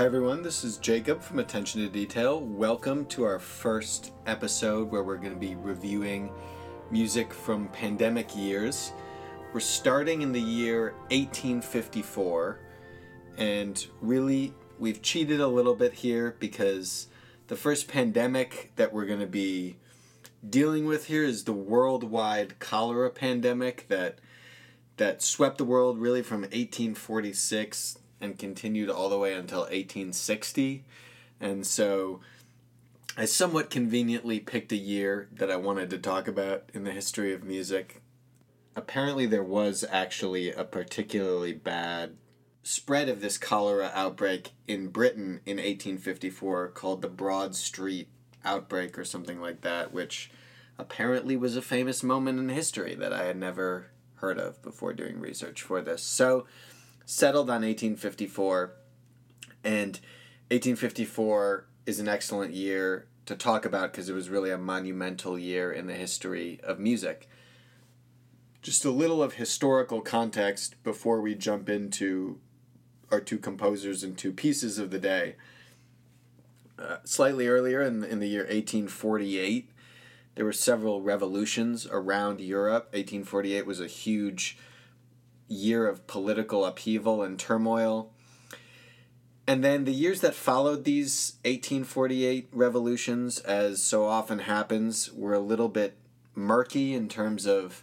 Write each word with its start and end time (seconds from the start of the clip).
Hi 0.00 0.06
everyone, 0.06 0.42
this 0.42 0.64
is 0.64 0.78
Jacob 0.78 1.20
from 1.20 1.40
Attention 1.40 1.82
to 1.82 1.88
Detail. 1.90 2.40
Welcome 2.40 3.04
to 3.08 3.24
our 3.24 3.38
first 3.38 4.12
episode 4.24 4.90
where 4.90 5.02
we're 5.02 5.18
going 5.18 5.34
to 5.34 5.38
be 5.38 5.56
reviewing 5.56 6.32
music 6.90 7.34
from 7.34 7.68
pandemic 7.68 8.34
years. 8.34 8.94
We're 9.52 9.60
starting 9.60 10.22
in 10.22 10.32
the 10.32 10.40
year 10.40 10.94
1854, 11.10 12.60
and 13.36 13.86
really 14.00 14.54
we've 14.78 15.02
cheated 15.02 15.38
a 15.38 15.46
little 15.46 15.74
bit 15.74 15.92
here 15.92 16.34
because 16.38 17.08
the 17.48 17.56
first 17.56 17.86
pandemic 17.86 18.72
that 18.76 18.94
we're 18.94 19.04
going 19.04 19.20
to 19.20 19.26
be 19.26 19.76
dealing 20.48 20.86
with 20.86 21.08
here 21.08 21.24
is 21.24 21.44
the 21.44 21.52
worldwide 21.52 22.58
cholera 22.58 23.10
pandemic 23.10 23.86
that 23.88 24.18
that 24.96 25.20
swept 25.20 25.58
the 25.58 25.64
world 25.64 25.98
really 25.98 26.22
from 26.22 26.40
1846 26.40 27.98
and 28.20 28.38
continued 28.38 28.90
all 28.90 29.08
the 29.08 29.18
way 29.18 29.34
until 29.34 29.60
1860. 29.60 30.84
And 31.40 31.66
so 31.66 32.20
I 33.16 33.24
somewhat 33.24 33.70
conveniently 33.70 34.40
picked 34.40 34.72
a 34.72 34.76
year 34.76 35.28
that 35.32 35.50
I 35.50 35.56
wanted 35.56 35.90
to 35.90 35.98
talk 35.98 36.28
about 36.28 36.70
in 36.72 36.84
the 36.84 36.92
history 36.92 37.32
of 37.32 37.44
music. 37.44 38.02
Apparently, 38.76 39.26
there 39.26 39.42
was 39.42 39.84
actually 39.90 40.52
a 40.52 40.64
particularly 40.64 41.52
bad 41.52 42.16
spread 42.62 43.08
of 43.08 43.20
this 43.20 43.38
cholera 43.38 43.90
outbreak 43.94 44.50
in 44.68 44.88
Britain 44.88 45.40
in 45.44 45.56
1854 45.56 46.68
called 46.68 47.02
the 47.02 47.08
Broad 47.08 47.56
Street 47.56 48.08
outbreak 48.44 48.98
or 48.98 49.04
something 49.04 49.40
like 49.40 49.62
that, 49.62 49.92
which 49.92 50.30
apparently 50.78 51.36
was 51.36 51.56
a 51.56 51.62
famous 51.62 52.02
moment 52.02 52.38
in 52.38 52.48
history 52.48 52.94
that 52.94 53.12
I 53.12 53.24
had 53.24 53.36
never 53.36 53.90
heard 54.16 54.38
of 54.38 54.62
before 54.62 54.92
doing 54.92 55.20
research 55.20 55.62
for 55.62 55.80
this. 55.80 56.02
So, 56.02 56.46
settled 57.10 57.50
on 57.50 57.62
1854, 57.62 58.72
and 59.64 59.98
1854 60.50 61.66
is 61.84 61.98
an 61.98 62.06
excellent 62.06 62.54
year 62.54 63.08
to 63.26 63.34
talk 63.34 63.64
about 63.64 63.90
because 63.90 64.08
it 64.08 64.12
was 64.12 64.28
really 64.28 64.52
a 64.52 64.56
monumental 64.56 65.36
year 65.36 65.72
in 65.72 65.88
the 65.88 65.94
history 65.94 66.60
of 66.62 66.78
music. 66.78 67.28
Just 68.62 68.84
a 68.84 68.92
little 68.92 69.24
of 69.24 69.34
historical 69.34 70.00
context 70.00 70.80
before 70.84 71.20
we 71.20 71.34
jump 71.34 71.68
into 71.68 72.38
our 73.10 73.20
two 73.20 73.38
composers 73.38 74.04
and 74.04 74.16
two 74.16 74.32
pieces 74.32 74.78
of 74.78 74.92
the 74.92 75.00
day. 75.00 75.34
Uh, 76.78 76.98
slightly 77.02 77.48
earlier 77.48 77.82
in, 77.82 78.04
in 78.04 78.20
the 78.20 78.28
year 78.28 78.42
1848, 78.42 79.68
there 80.36 80.44
were 80.44 80.52
several 80.52 81.02
revolutions 81.02 81.88
around 81.90 82.40
Europe. 82.40 82.84
1848 82.92 83.66
was 83.66 83.80
a 83.80 83.88
huge 83.88 84.56
year 85.50 85.86
of 85.86 86.06
political 86.06 86.64
upheaval 86.64 87.22
and 87.22 87.38
turmoil. 87.38 88.10
And 89.46 89.64
then 89.64 89.84
the 89.84 89.92
years 89.92 90.20
that 90.20 90.34
followed 90.34 90.84
these 90.84 91.34
1848 91.44 92.48
revolutions, 92.52 93.40
as 93.40 93.82
so 93.82 94.06
often 94.06 94.40
happens, 94.40 95.12
were 95.12 95.34
a 95.34 95.40
little 95.40 95.68
bit 95.68 95.96
murky 96.36 96.94
in 96.94 97.08
terms 97.08 97.46
of 97.46 97.82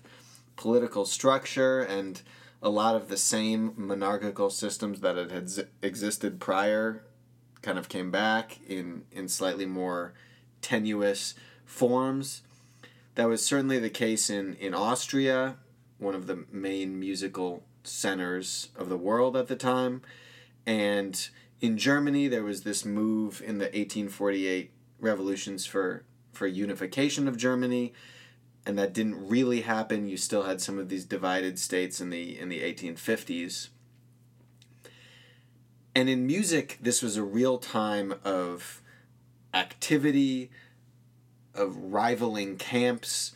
political 0.56 1.06
structure 1.06 1.82
and 1.82 2.22
a 2.62 2.70
lot 2.70 2.96
of 2.96 3.10
the 3.10 3.18
same 3.18 3.74
monarchical 3.76 4.50
systems 4.50 5.02
that 5.02 5.18
had 5.18 5.68
existed 5.82 6.40
prior 6.40 7.04
kind 7.62 7.78
of 7.78 7.90
came 7.90 8.12
back 8.12 8.60
in, 8.66 9.04
in 9.12 9.28
slightly 9.28 9.66
more 9.66 10.14
tenuous 10.62 11.34
forms. 11.66 12.44
That 13.16 13.28
was 13.28 13.46
certainly 13.46 13.78
the 13.78 13.90
case 13.90 14.30
in, 14.30 14.54
in 14.56 14.74
Austria, 14.74 15.58
one 16.00 16.16
of 16.16 16.28
the 16.28 16.46
main 16.52 17.00
musical 17.00 17.64
centers 17.84 18.70
of 18.76 18.90
the 18.90 18.98
world 18.98 19.36
at 19.36 19.48
the 19.48 19.56
time. 19.56 20.02
And 20.66 21.30
in 21.60 21.78
Germany, 21.78 22.28
there 22.28 22.44
was 22.44 22.62
this 22.62 22.86
move 22.86 23.42
in 23.42 23.58
the 23.58 23.66
1848 23.66 24.72
revolutions 25.00 25.66
for, 25.66 26.04
for 26.34 26.48
unification 26.48 27.28
of 27.28 27.38
Germany, 27.38 27.94
and 28.66 28.78
that 28.78 28.94
didn't 28.94 29.28
really 29.28 29.62
happen. 29.62 30.08
You 30.08 30.18
still 30.18 30.44
had 30.44 30.62
some 30.62 30.78
of 30.78 30.90
these 30.90 31.06
divided 31.06 31.58
states 31.58 32.02
in 32.02 32.10
the 32.10 32.38
in 32.38 32.50
the 32.50 32.62
1850s. 32.62 33.70
And 35.96 36.10
in 36.10 36.28
music, 36.28 36.78
this 36.80 37.02
was 37.02 37.18
a 37.18 37.24
real 37.24 37.58
time 37.58 38.14
of 38.24 38.84
activity, 39.54 40.52
of 41.56 41.76
rivaling 41.76 42.58
camps. 42.58 43.32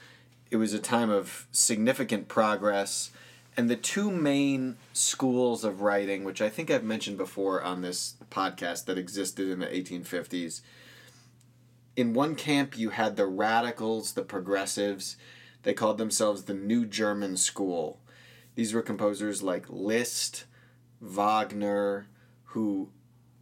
It 0.52 0.58
was 0.58 0.74
a 0.74 0.80
time 0.80 1.10
of 1.10 1.48
significant 1.52 2.28
progress. 2.28 3.12
And 3.56 3.70
the 3.70 3.78
two 3.78 4.12
main 4.12 4.76
schools 4.94 5.64
of 5.64 5.82
writing, 5.82 6.24
which 6.26 6.42
I 6.42 6.50
think 6.50 6.70
I've 6.70 6.84
mentioned 6.84 7.18
before 7.18 7.62
on 7.62 7.82
this 7.82 8.16
podcast 8.30 8.86
that 8.86 8.98
existed 8.98 9.48
in 9.50 9.60
the 9.60 9.68
1850s, 9.68 10.62
in 11.96 12.14
one 12.14 12.36
camp 12.36 12.78
you 12.78 12.90
had 12.90 13.16
the 13.16 13.26
radicals, 13.26 14.14
the 14.14 14.24
progressives. 14.24 15.18
They 15.64 15.74
called 15.74 15.98
themselves 15.98 16.44
the 16.44 16.54
New 16.54 16.86
German 16.86 17.38
School. 17.38 18.00
These 18.56 18.74
were 18.74 18.82
composers 18.82 19.42
like 19.42 19.66
Liszt, 19.70 20.46
Wagner, 21.00 22.08
who 22.46 22.90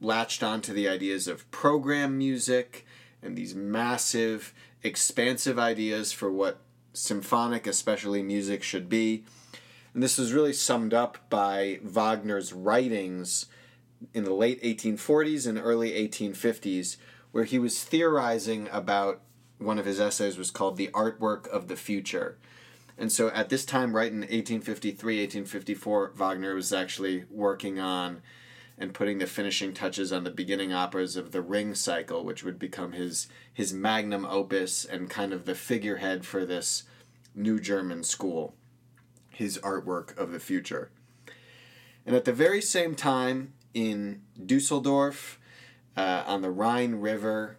latched 0.01 0.43
onto 0.43 0.73
the 0.73 0.87
ideas 0.87 1.27
of 1.27 1.49
program 1.51 2.17
music 2.17 2.85
and 3.21 3.35
these 3.35 3.55
massive, 3.55 4.53
expansive 4.83 5.59
ideas 5.59 6.11
for 6.11 6.31
what 6.31 6.61
symphonic, 6.99 7.65
especially 7.65 8.21
music, 8.21 8.63
should 8.63 8.89
be. 8.89 9.23
And 9.93 10.03
this 10.03 10.17
was 10.17 10.33
really 10.33 10.53
summed 10.53 10.93
up 10.93 11.29
by 11.29 11.79
Wagner's 11.83 12.53
writings 12.53 13.47
in 14.13 14.23
the 14.23 14.33
late 14.33 14.61
1840s 14.61 15.47
and 15.47 15.57
early 15.57 15.91
1850s, 15.91 16.97
where 17.31 17.43
he 17.43 17.59
was 17.59 17.83
theorizing 17.83 18.67
about 18.71 19.21
one 19.57 19.77
of 19.77 19.85
his 19.85 19.99
essays 19.99 20.37
was 20.37 20.51
called 20.51 20.77
The 20.77 20.87
Artwork 20.89 21.47
of 21.47 21.67
the 21.67 21.75
Future. 21.75 22.37
And 22.97 23.11
so 23.11 23.29
at 23.29 23.49
this 23.49 23.65
time, 23.65 23.95
right 23.95 24.11
in 24.11 24.19
1853, 24.19 25.19
1854, 25.21 26.13
Wagner 26.15 26.53
was 26.53 26.73
actually 26.73 27.25
working 27.29 27.79
on 27.79 28.21
and 28.77 28.93
putting 28.93 29.17
the 29.17 29.27
finishing 29.27 29.73
touches 29.73 30.11
on 30.13 30.23
the 30.23 30.29
beginning 30.31 30.73
operas 30.73 31.15
of 31.17 31.31
the 31.31 31.41
Ring 31.41 31.75
Cycle, 31.75 32.23
which 32.23 32.43
would 32.43 32.57
become 32.57 32.93
his 32.93 33.27
his 33.53 33.73
magnum 33.73 34.25
opus 34.25 34.85
and 34.85 35.09
kind 35.09 35.33
of 35.33 35.45
the 35.45 35.55
figurehead 35.55 36.25
for 36.25 36.45
this 36.45 36.83
new 37.39 37.59
German 37.59 38.03
school, 38.03 38.55
his 39.29 39.57
artwork 39.59 40.17
of 40.17 40.31
the 40.31 40.39
future. 40.39 40.91
And 42.05 42.15
at 42.15 42.25
the 42.25 42.33
very 42.33 42.61
same 42.61 42.95
time, 42.95 43.53
in 43.73 44.21
Dusseldorf, 44.43 45.39
uh, 45.95 46.23
on 46.25 46.41
the 46.41 46.51
Rhine 46.51 46.95
River, 46.95 47.57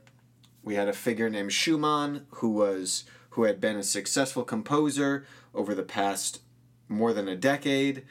we 0.62 0.74
had 0.74 0.88
a 0.88 0.92
figure 0.92 1.30
named 1.30 1.52
Schumann 1.52 2.26
who 2.30 2.50
was 2.50 3.04
who 3.30 3.44
had 3.44 3.60
been 3.60 3.76
a 3.76 3.82
successful 3.82 4.42
composer 4.42 5.24
over 5.54 5.72
the 5.72 5.84
past 5.84 6.40
more 6.88 7.12
than 7.12 7.28
a 7.28 7.36
decade 7.36 8.02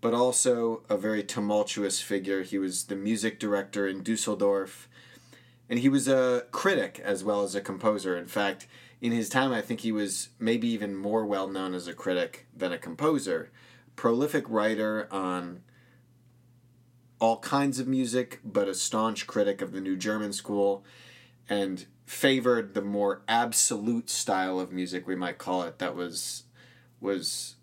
but 0.00 0.14
also 0.14 0.82
a 0.88 0.96
very 0.96 1.22
tumultuous 1.22 2.00
figure. 2.00 2.42
He 2.42 2.58
was 2.58 2.84
the 2.84 2.96
music 2.96 3.40
director 3.40 3.88
in 3.88 4.02
Dusseldorf, 4.02 4.88
and 5.68 5.78
he 5.78 5.88
was 5.88 6.06
a 6.06 6.44
critic 6.50 7.00
as 7.02 7.24
well 7.24 7.42
as 7.42 7.54
a 7.54 7.60
composer. 7.60 8.16
In 8.16 8.26
fact, 8.26 8.66
in 9.00 9.12
his 9.12 9.28
time, 9.28 9.52
I 9.52 9.60
think 9.60 9.80
he 9.80 9.92
was 9.92 10.30
maybe 10.38 10.68
even 10.68 10.96
more 10.96 11.26
well 11.26 11.48
known 11.48 11.74
as 11.74 11.86
a 11.86 11.94
critic 11.94 12.46
than 12.56 12.72
a 12.72 12.78
composer. 12.78 13.50
Prolific 13.94 14.48
writer 14.48 15.08
on 15.10 15.62
all 17.18 17.38
kinds 17.38 17.78
of 17.78 17.86
music, 17.86 18.40
but 18.44 18.68
a 18.68 18.74
staunch 18.74 19.26
critic 19.26 19.62
of 19.62 19.72
the 19.72 19.80
New 19.80 19.96
German 19.96 20.32
School, 20.32 20.84
and 21.48 21.86
favored 22.04 22.74
the 22.74 22.82
more 22.82 23.22
absolute 23.26 24.08
style 24.08 24.60
of 24.60 24.72
music 24.72 25.06
we 25.06 25.16
might 25.16 25.38
call 25.38 25.62
it 25.62 25.78
that 25.78 25.96
was 25.96 26.44
was 27.00 27.56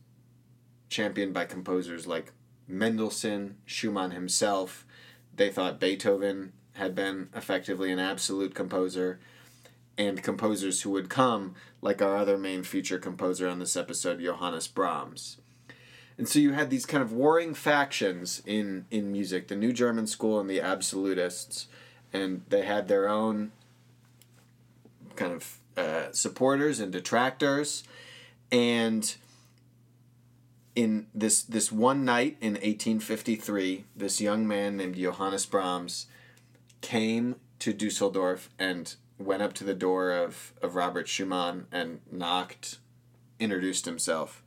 championed 0.89 1.33
by 1.33 1.45
composers 1.45 2.05
like 2.05 2.31
Mendelssohn, 2.67 3.57
Schumann 3.65 4.11
himself. 4.11 4.85
They 5.35 5.49
thought 5.49 5.79
Beethoven 5.79 6.53
had 6.73 6.93
been 6.93 7.29
effectively 7.35 7.91
an 7.91 7.99
absolute 7.99 8.53
composer, 8.53 9.19
and 9.97 10.23
composers 10.23 10.81
who 10.81 10.91
would 10.91 11.09
come, 11.09 11.55
like 11.81 12.01
our 12.01 12.17
other 12.17 12.37
main 12.37 12.63
feature 12.63 12.97
composer 12.97 13.47
on 13.47 13.59
this 13.59 13.75
episode, 13.75 14.21
Johannes 14.21 14.67
Brahms. 14.67 15.37
And 16.17 16.27
so 16.27 16.39
you 16.39 16.53
had 16.53 16.69
these 16.69 16.85
kind 16.85 17.01
of 17.01 17.11
warring 17.11 17.53
factions 17.53 18.41
in, 18.45 18.85
in 18.91 19.11
music 19.11 19.47
the 19.47 19.55
New 19.55 19.73
German 19.73 20.07
School 20.07 20.39
and 20.39 20.49
the 20.49 20.61
Absolutists, 20.61 21.67
and 22.11 22.43
they 22.49 22.63
had 22.63 22.87
their 22.87 23.09
own 23.09 23.51
kind 25.15 25.33
of 25.33 25.57
uh, 25.77 26.11
supporters 26.11 26.79
and 26.79 26.91
detractors. 26.91 27.83
And 28.51 29.15
in 30.75 31.07
this 31.13 31.43
this 31.43 31.71
one 31.71 32.05
night 32.05 32.37
in 32.41 32.53
1853, 32.53 33.85
this 33.95 34.21
young 34.21 34.47
man 34.47 34.77
named 34.77 34.95
Johannes 34.95 35.45
Brahms 35.45 36.07
came 36.81 37.35
to 37.59 37.73
Dusseldorf 37.73 38.49
and 38.59 38.95
went 39.17 39.41
up 39.41 39.53
to 39.53 39.63
the 39.63 39.73
door 39.73 40.11
of, 40.11 40.53
of 40.61 40.75
Robert 40.75 41.07
Schumann 41.07 41.67
and 41.71 42.01
knocked, 42.11 42.79
introduced 43.39 43.85
himself. 43.85 44.43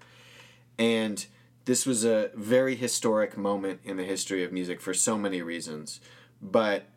And 0.79 1.25
this 1.65 1.87
was 1.87 2.05
a 2.05 2.31
very 2.35 2.77
historic 2.77 3.37
moment 3.37 3.81
in 3.85 3.97
the 3.97 4.05
history 4.05 4.45
of 4.45 4.53
music 4.53 4.81
for 4.81 4.95
so 4.95 5.17
many 5.17 5.43
reasons. 5.43 6.01
But 6.41 6.89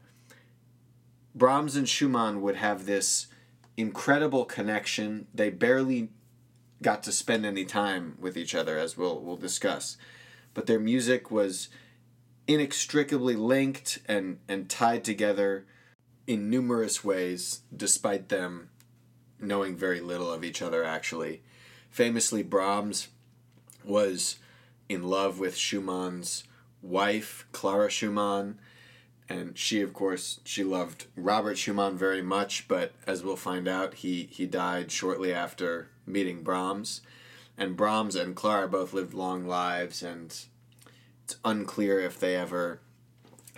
Brahms 1.33 1.75
and 1.75 1.87
Schumann 1.87 2.41
would 2.41 2.55
have 2.55 2.85
this 2.85 3.27
incredible 3.77 4.45
connection. 4.45 5.27
They 5.33 5.49
barely 5.49 6.09
got 6.81 7.03
to 7.03 7.11
spend 7.11 7.45
any 7.45 7.65
time 7.65 8.15
with 8.19 8.37
each 8.37 8.55
other, 8.55 8.77
as 8.77 8.97
we'll 8.97 9.21
we'll 9.21 9.37
discuss. 9.37 9.97
But 10.53 10.65
their 10.65 10.79
music 10.79 11.31
was 11.31 11.69
inextricably 12.47 13.35
linked 13.35 13.99
and, 14.07 14.39
and 14.47 14.69
tied 14.69 15.03
together 15.03 15.65
in 16.29 16.47
numerous 16.47 17.03
ways, 17.03 17.61
despite 17.75 18.29
them 18.29 18.69
knowing 19.39 19.75
very 19.75 19.99
little 19.99 20.31
of 20.31 20.43
each 20.43 20.61
other 20.61 20.83
actually. 20.83 21.41
Famously, 21.89 22.43
Brahms 22.43 23.07
was 23.83 24.37
in 24.87 25.01
love 25.01 25.39
with 25.39 25.57
Schumann's 25.57 26.43
wife, 26.83 27.47
Clara 27.51 27.89
Schumann, 27.89 28.59
and 29.27 29.57
she, 29.57 29.81
of 29.81 29.91
course, 29.91 30.39
she 30.43 30.63
loved 30.63 31.07
Robert 31.15 31.57
Schumann 31.57 31.97
very 31.97 32.21
much, 32.21 32.67
but 32.67 32.93
as 33.07 33.23
we'll 33.23 33.35
find 33.35 33.67
out, 33.67 33.95
he, 33.95 34.29
he 34.31 34.45
died 34.45 34.91
shortly 34.91 35.33
after 35.33 35.89
meeting 36.05 36.43
Brahms. 36.43 37.01
And 37.57 37.75
Brahms 37.75 38.15
and 38.15 38.35
Clara 38.35 38.67
both 38.67 38.93
lived 38.93 39.15
long 39.15 39.47
lives, 39.47 40.03
and 40.03 40.27
it's 41.23 41.37
unclear 41.43 41.99
if 41.99 42.19
they 42.19 42.35
ever 42.35 42.81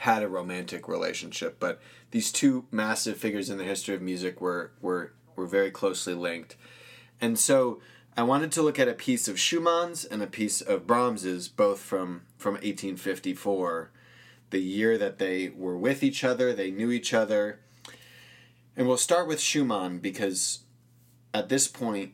had 0.02 0.24
a 0.24 0.28
romantic 0.28 0.88
relationship. 0.88 1.60
But 1.60 1.80
these 2.10 2.32
two 2.32 2.66
massive 2.72 3.18
figures 3.18 3.52
in 3.52 3.60
the 3.60 3.64
history 3.64 3.94
of 3.94 4.02
music 4.02 4.42
were, 4.42 4.72
were, 4.82 5.14
were 5.36 5.46
very 5.46 5.70
closely 5.70 6.16
linked. 6.16 6.56
And 7.20 7.38
so 7.38 7.80
I 8.18 8.24
wanted 8.24 8.52
to 8.54 8.64
look 8.64 8.80
at 8.80 8.88
a 8.88 8.94
piece 8.94 9.28
of 9.28 9.40
Schumann's 9.40 10.04
and 10.04 10.24
a 10.24 10.28
piece 10.28 10.60
of 10.60 10.88
Brahms's, 10.88 11.48
both 11.48 11.80
from, 11.80 12.24
from 12.40 12.54
1854 12.56 13.92
the 14.50 14.60
year 14.60 14.98
that 14.98 15.20
they 15.20 15.50
were 15.50 15.78
with 15.78 16.04
each 16.04 16.24
other, 16.24 16.52
they 16.52 16.72
knew 16.72 16.92
each 16.92 17.14
other. 17.14 17.60
And 18.76 18.88
we'll 18.88 18.98
start 18.98 19.28
with 19.28 19.40
Schumann 19.40 20.00
because 20.00 20.62
at 21.32 21.48
this 21.48 21.68
point, 21.68 22.14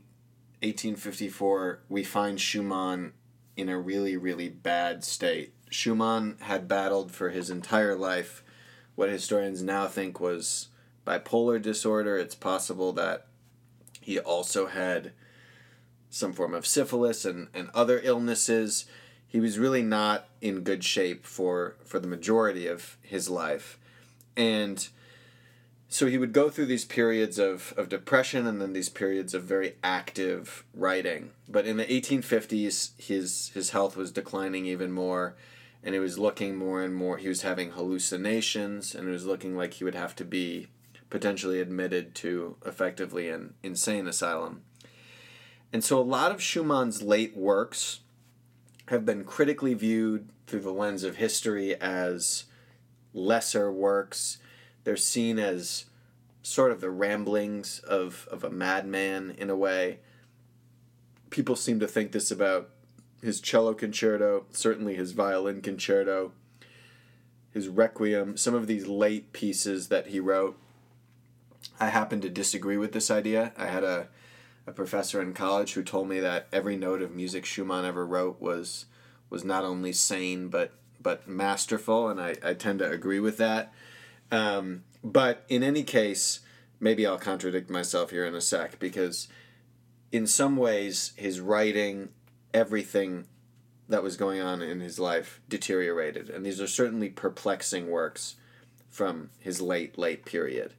1854, 0.61 1.83
we 1.87 2.03
find 2.03 2.39
Schumann 2.39 3.13
in 3.55 3.69
a 3.69 3.79
really, 3.79 4.17
really 4.17 4.49
bad 4.49 5.03
state. 5.05 5.53
Schumann 5.69 6.37
had 6.41 6.67
battled 6.67 7.11
for 7.11 7.29
his 7.29 7.49
entire 7.49 7.95
life. 7.95 8.43
What 8.95 9.09
historians 9.09 9.61
now 9.61 9.87
think 9.87 10.19
was 10.19 10.69
bipolar 11.05 11.61
disorder. 11.61 12.17
It's 12.17 12.35
possible 12.35 12.93
that 12.93 13.27
he 14.01 14.19
also 14.19 14.67
had 14.67 15.13
some 16.09 16.33
form 16.33 16.53
of 16.53 16.65
syphilis 16.65 17.25
and, 17.25 17.47
and 17.53 17.69
other 17.73 17.99
illnesses. 18.03 18.85
He 19.27 19.39
was 19.39 19.59
really 19.59 19.81
not 19.81 20.27
in 20.41 20.61
good 20.61 20.83
shape 20.83 21.25
for 21.25 21.75
for 21.83 21.99
the 21.99 22.07
majority 22.07 22.67
of 22.67 22.97
his 23.01 23.29
life. 23.29 23.77
And 24.35 24.87
so 25.89 26.07
he 26.07 26.17
would 26.17 26.33
go 26.33 26.49
through 26.49 26.65
these 26.65 26.85
periods 26.85 27.39
of, 27.39 27.73
of 27.77 27.87
depression 27.87 28.45
and 28.45 28.61
then 28.61 28.73
these 28.73 28.89
periods 28.89 29.33
of 29.33 29.43
very 29.43 29.75
active 29.83 30.65
writing. 30.73 31.31
But 31.47 31.65
in 31.65 31.77
the 31.77 31.85
1850s 31.85 32.91
his 32.97 33.51
his 33.53 33.69
health 33.71 33.95
was 33.95 34.11
declining 34.11 34.65
even 34.65 34.91
more 34.91 35.35
and 35.83 35.95
it 35.95 35.99
was 35.99 36.19
looking 36.19 36.55
more 36.55 36.81
and 36.81 36.95
more 36.95 37.17
he 37.17 37.27
was 37.27 37.41
having 37.41 37.71
hallucinations 37.71 38.93
and 38.93 39.07
it 39.07 39.11
was 39.11 39.25
looking 39.25 39.55
like 39.55 39.75
he 39.75 39.83
would 39.83 39.95
have 39.95 40.15
to 40.15 40.25
be 40.25 40.67
potentially 41.09 41.61
admitted 41.61 42.13
to 42.13 42.57
effectively 42.65 43.29
an 43.29 43.53
insane 43.63 44.07
asylum 44.07 44.61
and 45.71 45.83
so 45.83 45.99
a 45.99 46.01
lot 46.01 46.31
of 46.31 46.41
schumann's 46.41 47.01
late 47.01 47.35
works 47.35 48.01
have 48.87 49.05
been 49.05 49.23
critically 49.23 49.73
viewed 49.73 50.29
through 50.45 50.61
the 50.61 50.71
lens 50.71 51.03
of 51.03 51.17
history 51.17 51.75
as 51.75 52.45
lesser 53.13 53.71
works. 53.71 54.37
They're 54.83 54.95
seen 54.95 55.39
as 55.39 55.85
sort 56.41 56.71
of 56.71 56.79
the 56.79 56.89
ramblings 56.89 57.79
of, 57.79 58.27
of 58.31 58.43
a 58.43 58.49
madman 58.49 59.35
in 59.37 59.49
a 59.49 59.55
way. 59.55 59.99
People 61.29 61.57
seem 61.57 61.81
to 61.81 61.87
think 61.87 62.13
this 62.13 62.31
about 62.31 62.69
his 63.21 63.41
cello 63.41 63.73
concerto, 63.73 64.45
certainly 64.51 64.95
his 64.95 65.11
violin 65.11 65.61
concerto, 65.61 66.31
his 67.51 67.67
requiem, 67.67 68.37
some 68.37 68.53
of 68.53 68.67
these 68.67 68.87
late 68.87 69.33
pieces 69.33 69.87
that 69.87 70.07
he 70.07 70.19
wrote. 70.19 70.57
I 71.79 71.87
happen 71.89 72.21
to 72.21 72.29
disagree 72.29 72.77
with 72.77 72.91
this 72.91 73.11
idea. 73.11 73.53
I 73.57 73.67
had 73.67 73.83
a 73.83 74.07
a 74.67 74.73
professor 74.73 75.21
in 75.21 75.33
college 75.33 75.73
who 75.73 75.81
told 75.81 76.09
me 76.09 76.19
that 76.19 76.47
every 76.51 76.75
note 76.75 77.01
of 77.01 77.15
music 77.15 77.45
Schumann 77.45 77.85
ever 77.85 78.05
wrote 78.05 78.41
was 78.41 78.85
was 79.29 79.43
not 79.45 79.63
only 79.63 79.93
sane 79.93 80.49
but 80.49 80.73
but 81.01 81.27
masterful, 81.27 82.09
and 82.09 82.19
I, 82.19 82.35
I 82.43 82.53
tend 82.53 82.79
to 82.79 82.89
agree 82.89 83.19
with 83.19 83.37
that. 83.37 83.71
Um, 84.29 84.83
but 85.03 85.45
in 85.47 85.63
any 85.63 85.83
case, 85.83 86.41
maybe 86.81 87.05
I'll 87.05 87.17
contradict 87.17 87.69
myself 87.69 88.09
here 88.09 88.25
in 88.25 88.35
a 88.35 88.41
sec 88.41 88.77
because 88.77 89.29
in 90.11 90.27
some 90.27 90.57
ways 90.57 91.13
his 91.15 91.39
writing, 91.39 92.09
everything 92.53 93.25
that 93.89 94.03
was 94.03 94.17
going 94.17 94.41
on 94.41 94.61
in 94.61 94.79
his 94.79 94.99
life 94.99 95.41
deteriorated, 95.47 96.29
and 96.29 96.45
these 96.45 96.59
are 96.59 96.67
certainly 96.67 97.09
perplexing 97.09 97.89
works 97.89 98.35
from 98.89 99.29
his 99.39 99.61
late 99.61 99.97
late 99.97 100.25
period. 100.25 100.73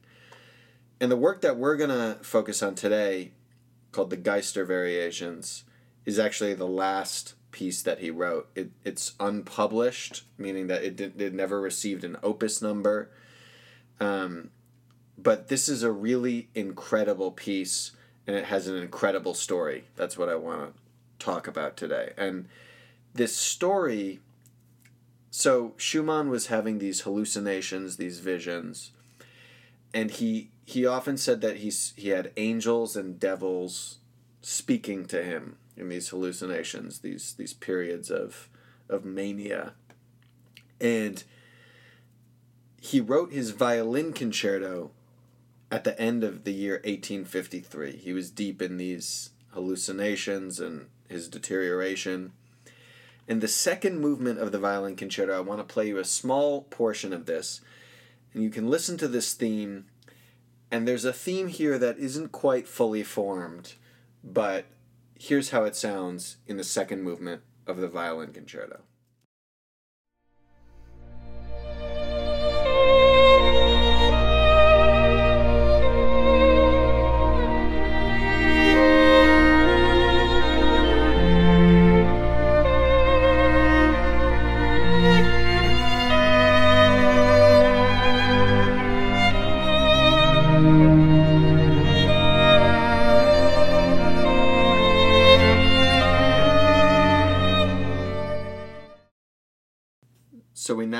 And 1.01 1.11
the 1.11 1.17
work 1.17 1.41
that 1.41 1.57
we're 1.57 1.77
going 1.77 1.89
to 1.89 2.21
focus 2.23 2.61
on 2.61 2.75
today 2.75 3.31
called 3.91 4.09
the 4.09 4.17
Geister 4.17 4.65
Variations 4.65 5.63
is 6.05 6.19
actually 6.19 6.53
the 6.53 6.67
last 6.67 7.35
piece 7.51 7.81
that 7.81 7.99
he 7.99 8.11
wrote. 8.11 8.49
It, 8.55 8.71
it's 8.83 9.13
unpublished, 9.19 10.23
meaning 10.37 10.67
that 10.67 10.83
it, 10.83 10.95
did, 10.95 11.21
it 11.21 11.33
never 11.33 11.61
received 11.61 12.03
an 12.03 12.17
opus 12.21 12.61
number. 12.61 13.09
Um, 13.99 14.51
but 15.17 15.47
this 15.47 15.67
is 15.67 15.83
a 15.83 15.91
really 15.91 16.49
incredible 16.53 17.31
piece 17.31 17.91
and 18.27 18.35
it 18.35 18.45
has 18.45 18.67
an 18.67 18.77
incredible 18.77 19.33
story. 19.33 19.85
That's 19.95 20.17
what 20.17 20.29
I 20.29 20.35
want 20.35 20.75
to 20.75 20.88
talk 21.19 21.47
about 21.47 21.77
today. 21.77 22.13
And 22.17 22.47
this 23.13 23.35
story 23.35 24.19
so 25.31 25.73
Schumann 25.77 26.29
was 26.29 26.47
having 26.47 26.79
these 26.79 27.01
hallucinations, 27.01 27.97
these 27.97 28.19
visions, 28.19 28.91
and 29.93 30.11
he 30.11 30.49
he 30.65 30.85
often 30.85 31.17
said 31.17 31.41
that 31.41 31.57
he's 31.57 31.93
he 31.95 32.09
had 32.09 32.31
angels 32.35 32.95
and 32.95 33.19
devils 33.19 33.99
speaking 34.41 35.05
to 35.05 35.23
him 35.23 35.57
in 35.77 35.89
these 35.89 36.09
hallucinations, 36.09 36.99
these 36.99 37.33
these 37.33 37.53
periods 37.53 38.09
of 38.09 38.49
of 38.89 39.05
mania. 39.05 39.73
And 40.81 41.23
he 42.81 42.99
wrote 42.99 43.31
his 43.31 43.51
violin 43.51 44.13
concerto 44.13 44.91
at 45.69 45.83
the 45.83 45.99
end 45.99 46.23
of 46.23 46.43
the 46.43 46.53
year 46.53 46.75
1853. 46.75 47.97
He 47.97 48.13
was 48.13 48.31
deep 48.31 48.61
in 48.61 48.77
these 48.77 49.31
hallucinations 49.51 50.59
and 50.59 50.87
his 51.09 51.27
deterioration. 51.27 52.31
In 53.27 53.41
the 53.41 53.47
second 53.47 53.99
movement 53.99 54.39
of 54.39 54.51
the 54.51 54.59
violin 54.59 54.95
concerto, 54.95 55.35
I 55.35 55.41
want 55.41 55.59
to 55.59 55.73
play 55.73 55.87
you 55.87 55.97
a 55.97 56.05
small 56.05 56.61
portion 56.63 57.11
of 57.11 57.25
this. 57.25 57.61
And 58.33 58.43
you 58.43 58.49
can 58.49 58.69
listen 58.69 58.97
to 58.99 59.07
this 59.07 59.33
theme 59.33 59.85
and 60.71 60.87
there's 60.87 61.05
a 61.05 61.13
theme 61.13 61.47
here 61.47 61.77
that 61.79 61.97
isn't 61.97 62.31
quite 62.31 62.67
fully 62.67 63.03
formed, 63.03 63.73
but 64.23 64.65
here's 65.17 65.49
how 65.49 65.63
it 65.63 65.75
sounds 65.75 66.37
in 66.47 66.57
the 66.57 66.63
second 66.63 67.01
movement 67.01 67.41
of 67.65 67.77
the 67.77 67.87
violin 67.87 68.31
concerto. 68.33 68.81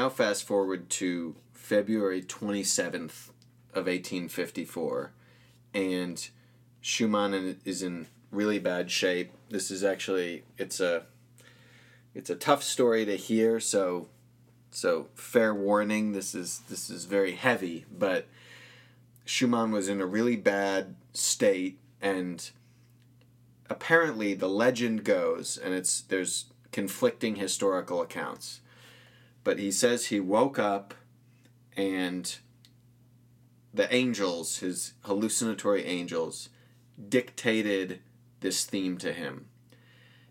Now 0.10 0.16
fast 0.16 0.44
forward 0.44 0.90
to 0.90 1.36
February 1.54 2.24
27th 2.24 3.30
of 3.76 3.86
1854 3.86 5.12
and 5.76 6.30
Schumann 6.82 7.58
is 7.64 7.84
in 7.84 8.08
really 8.32 8.58
bad 8.58 8.90
shape. 8.90 9.32
This 9.52 9.70
is 9.70 9.84
actually 9.84 10.46
it's 10.58 10.80
a 10.80 11.04
it's 12.16 12.32
a 12.32 12.36
tough 12.36 12.64
story 12.64 13.06
to 13.06 13.16
hear, 13.16 13.60
so 13.60 14.08
so 14.72 15.10
fair 15.14 15.54
warning, 15.54 16.14
this 16.14 16.34
is 16.34 16.62
this 16.70 16.90
is 16.90 17.06
very 17.06 17.34
heavy, 17.34 17.86
but 17.96 18.28
Schumann 19.26 19.72
was 19.72 19.88
in 19.88 20.02
a 20.02 20.08
really 20.08 20.38
bad 20.38 20.96
state 21.14 21.78
and 22.02 22.50
apparently 23.70 24.34
the 24.34 24.50
legend 24.50 25.04
goes 25.04 25.56
and 25.56 25.76
it's 25.76 26.02
there's 26.02 26.46
conflicting 26.72 27.36
historical 27.36 28.02
accounts 28.02 28.62
but 29.44 29.60
he 29.60 29.72
says 29.72 30.08
he 30.08 30.20
woke 30.20 30.60
up 30.60 30.94
and 31.76 32.38
the 33.74 33.94
angels, 33.94 34.60
his 34.60 34.94
hallucinatory 35.02 35.86
angels, 35.86 36.50
dictated 37.08 38.00
this 38.40 38.66
theme 38.66 38.98
to 38.98 39.14
him. 39.14 39.46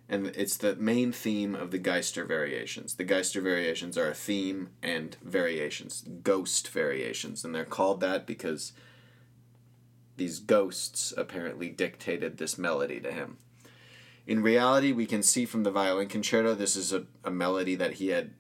And 0.09 0.29
it's 0.29 0.57
the 0.57 0.75
main 0.77 1.13
theme 1.13 1.55
of 1.55 1.71
the 1.71 1.79
Geister 1.79 2.27
variations. 2.27 2.95
The 2.95 3.05
Geister 3.05 3.43
variations 3.43 3.99
are 3.99 4.09
a 4.09 4.15
theme 4.15 4.71
and 4.83 5.17
variations, 5.23 6.03
ghost 6.23 6.69
variations. 6.69 7.45
And 7.45 7.55
they're 7.55 7.67
called 7.67 8.01
that 8.01 8.27
because 8.27 8.73
these 10.17 10.41
ghosts 10.41 11.13
apparently 11.17 11.69
dictated 11.69 12.39
this 12.39 12.57
melody 12.57 13.01
to 13.01 13.13
him. 13.13 13.37
In 14.27 14.43
reality, 14.43 14.93
we 14.93 15.07
can 15.07 15.23
see 15.23 15.45
from 15.45 15.63
the 15.63 15.71
violin 15.71 16.09
concerto, 16.09 16.55
this 16.55 16.75
is 16.75 16.93
a, 16.93 17.05
a 17.25 17.31
melody 17.31 17.75
that 17.75 17.95
he 17.95 18.09
had 18.09 18.33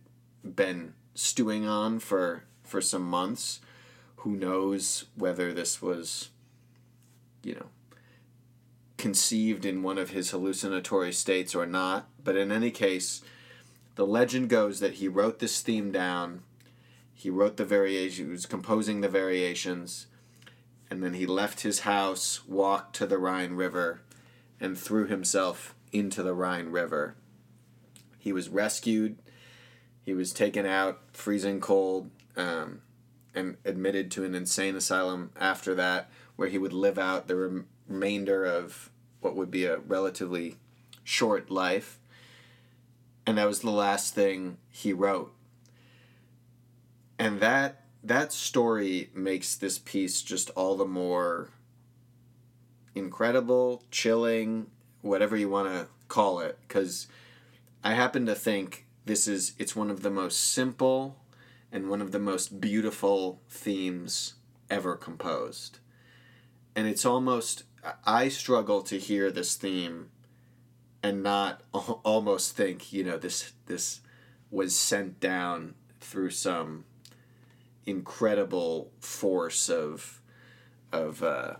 been 0.44 0.94
stewing 1.14 1.66
on 1.66 1.98
for, 1.98 2.44
for 2.62 2.80
some 2.80 3.02
months. 3.02 3.60
Who 4.16 4.36
knows 4.36 5.04
whether 5.14 5.52
this 5.52 5.80
was, 5.80 6.30
you 7.42 7.54
know, 7.54 7.66
conceived 8.96 9.64
in 9.64 9.82
one 9.82 9.96
of 9.96 10.10
his 10.10 10.30
hallucinatory 10.30 11.12
states 11.12 11.54
or 11.54 11.66
not. 11.66 12.08
But 12.22 12.36
in 12.36 12.50
any 12.50 12.70
case, 12.70 13.22
the 13.94 14.06
legend 14.06 14.48
goes 14.48 14.80
that 14.80 14.94
he 14.94 15.08
wrote 15.08 15.38
this 15.38 15.60
theme 15.60 15.90
down. 15.90 16.42
He 17.14 17.30
wrote 17.30 17.56
the 17.56 17.64
variation, 17.64 18.26
he 18.26 18.30
was 18.30 18.46
composing 18.46 19.00
the 19.00 19.08
variations, 19.08 20.06
and 20.88 21.02
then 21.02 21.14
he 21.14 21.26
left 21.26 21.62
his 21.62 21.80
house, 21.80 22.46
walked 22.46 22.94
to 22.96 23.06
the 23.06 23.18
Rhine 23.18 23.54
River, 23.54 24.02
and 24.60 24.78
threw 24.78 25.06
himself 25.06 25.74
into 25.90 26.22
the 26.22 26.34
Rhine 26.34 26.68
River. 26.68 27.16
He 28.18 28.32
was 28.32 28.48
rescued. 28.48 29.18
He 30.08 30.14
was 30.14 30.32
taken 30.32 30.64
out, 30.64 31.02
freezing 31.12 31.60
cold, 31.60 32.08
um, 32.34 32.80
and 33.34 33.58
admitted 33.62 34.10
to 34.12 34.24
an 34.24 34.34
insane 34.34 34.74
asylum 34.74 35.32
after 35.38 35.74
that, 35.74 36.08
where 36.34 36.48
he 36.48 36.56
would 36.56 36.72
live 36.72 36.98
out 36.98 37.28
the 37.28 37.36
rem- 37.36 37.66
remainder 37.86 38.46
of 38.46 38.90
what 39.20 39.36
would 39.36 39.50
be 39.50 39.66
a 39.66 39.80
relatively 39.80 40.56
short 41.04 41.50
life. 41.50 41.98
And 43.26 43.36
that 43.36 43.46
was 43.46 43.60
the 43.60 43.70
last 43.70 44.14
thing 44.14 44.56
he 44.70 44.94
wrote. 44.94 45.34
And 47.18 47.40
that 47.40 47.82
that 48.02 48.32
story 48.32 49.10
makes 49.12 49.56
this 49.56 49.76
piece 49.76 50.22
just 50.22 50.48
all 50.56 50.74
the 50.74 50.86
more 50.86 51.50
incredible, 52.94 53.84
chilling, 53.90 54.68
whatever 55.02 55.36
you 55.36 55.50
want 55.50 55.68
to 55.68 55.88
call 56.08 56.40
it 56.40 56.58
cuz 56.66 57.08
I 57.84 57.92
happen 57.92 58.24
to 58.24 58.34
think 58.34 58.86
this 59.08 59.26
is 59.26 59.54
it's 59.58 59.74
one 59.74 59.90
of 59.90 60.02
the 60.02 60.10
most 60.10 60.52
simple 60.52 61.16
and 61.72 61.88
one 61.88 62.00
of 62.00 62.12
the 62.12 62.18
most 62.18 62.60
beautiful 62.60 63.40
themes 63.48 64.34
ever 64.70 64.96
composed. 64.96 65.78
And 66.76 66.86
it's 66.86 67.04
almost 67.04 67.64
I 68.04 68.28
struggle 68.28 68.82
to 68.82 68.98
hear 68.98 69.30
this 69.30 69.56
theme 69.56 70.10
and 71.02 71.22
not 71.22 71.62
almost 71.72 72.56
think, 72.56 72.92
you 72.92 73.02
know, 73.02 73.16
this 73.16 73.52
this 73.66 74.00
was 74.50 74.76
sent 74.76 75.20
down 75.20 75.74
through 76.00 76.30
some 76.30 76.84
incredible 77.86 78.92
force 79.00 79.68
of 79.70 80.20
of 80.92 81.22
uh, 81.22 81.54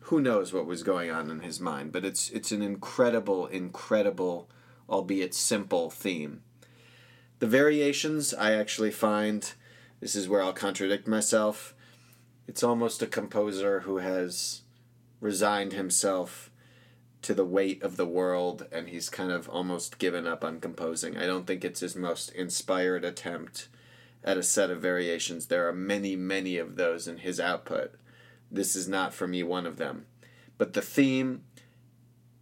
who 0.00 0.20
knows 0.20 0.52
what 0.52 0.66
was 0.66 0.82
going 0.82 1.10
on 1.10 1.30
in 1.30 1.40
his 1.40 1.60
mind, 1.60 1.92
but 1.92 2.04
it's 2.04 2.30
it's 2.30 2.50
an 2.50 2.62
incredible, 2.62 3.46
incredible, 3.46 4.48
albeit 4.88 5.34
simple 5.34 5.90
theme. 5.90 6.42
The 7.38 7.46
variations 7.46 8.34
I 8.34 8.52
actually 8.52 8.90
find 8.90 9.52
this 10.00 10.14
is 10.14 10.28
where 10.28 10.42
I'll 10.42 10.52
contradict 10.52 11.06
myself. 11.06 11.74
It's 12.46 12.62
almost 12.62 13.02
a 13.02 13.06
composer 13.06 13.80
who 13.80 13.98
has 13.98 14.62
resigned 15.20 15.72
himself 15.72 16.50
to 17.22 17.34
the 17.34 17.44
weight 17.44 17.82
of 17.82 17.96
the 17.96 18.06
world 18.06 18.66
and 18.70 18.88
he's 18.88 19.10
kind 19.10 19.32
of 19.32 19.48
almost 19.48 19.98
given 19.98 20.26
up 20.26 20.44
on 20.44 20.60
composing. 20.60 21.16
I 21.16 21.26
don't 21.26 21.46
think 21.46 21.64
it's 21.64 21.80
his 21.80 21.96
most 21.96 22.30
inspired 22.30 23.04
attempt 23.04 23.68
at 24.22 24.38
a 24.38 24.42
set 24.42 24.70
of 24.70 24.80
variations. 24.80 25.46
There 25.46 25.68
are 25.68 25.72
many, 25.72 26.16
many 26.16 26.58
of 26.58 26.76
those 26.76 27.08
in 27.08 27.18
his 27.18 27.40
output. 27.40 27.94
This 28.50 28.76
is 28.76 28.88
not 28.88 29.12
for 29.12 29.26
me 29.26 29.42
one 29.42 29.66
of 29.66 29.76
them. 29.76 30.06
But 30.56 30.72
the 30.72 30.82
theme 30.82 31.42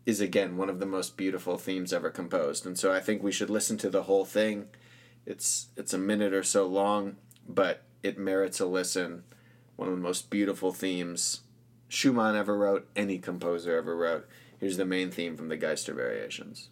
is 0.05 0.21
again 0.21 0.57
one 0.57 0.69
of 0.69 0.79
the 0.79 0.87
most 0.87 1.17
beautiful 1.17 1.59
themes 1.59 1.93
ever 1.93 2.11
composed. 2.11 2.65
And 2.65 2.79
so 2.79 2.93
I 2.93 3.01
think 3.01 3.23
we 3.23 3.33
should 3.33 3.51
listen 3.51 3.77
to 3.79 3.91
the 3.91 4.05
whole 4.05 4.25
thing. 4.25 4.69
It's 5.27 5.69
it's 5.77 5.93
a 5.93 5.99
minute 5.99 6.33
or 6.33 6.43
so 6.43 6.67
long, 6.67 7.17
but 7.47 7.83
it 8.03 8.19
merits 8.19 8.61
a 8.61 8.67
listen. 8.67 9.25
One 9.75 9.89
of 9.89 9.97
the 9.97 10.01
most 10.01 10.31
beautiful 10.31 10.73
themes 10.73 11.43
Schumann 11.89 12.37
ever 12.37 12.57
wrote, 12.57 12.89
any 12.97 13.19
composer 13.19 13.77
ever 13.77 13.97
wrote. 13.97 14.29
Here's 14.59 14.77
the 14.77 14.87
main 14.87 15.11
theme 15.11 15.37
from 15.37 15.49
the 15.49 15.57
Geister 15.57 15.95
Variations. 15.95 16.71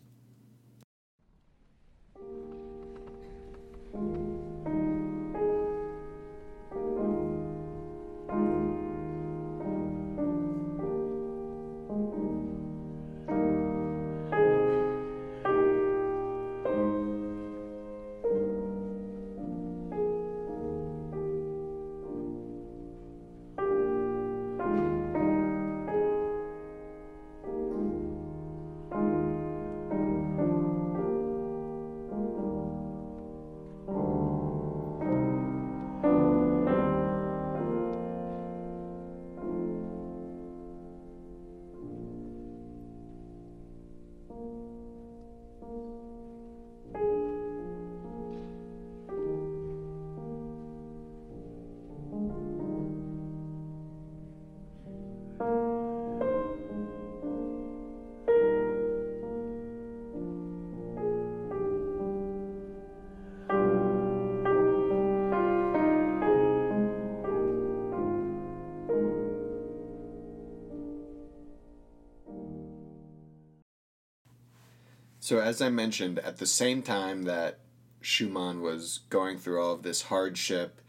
So, 75.24 75.40
as 75.40 75.62
I 75.62 75.70
mentioned, 75.70 76.18
at 76.18 76.36
the 76.36 76.44
same 76.44 76.82
time 76.82 77.22
that 77.22 77.60
Schumann 78.02 78.60
was 78.60 79.00
going 79.08 79.38
through 79.38 79.58
all 79.58 79.72
of 79.72 79.82
this 79.82 80.02
hardship, 80.02 80.82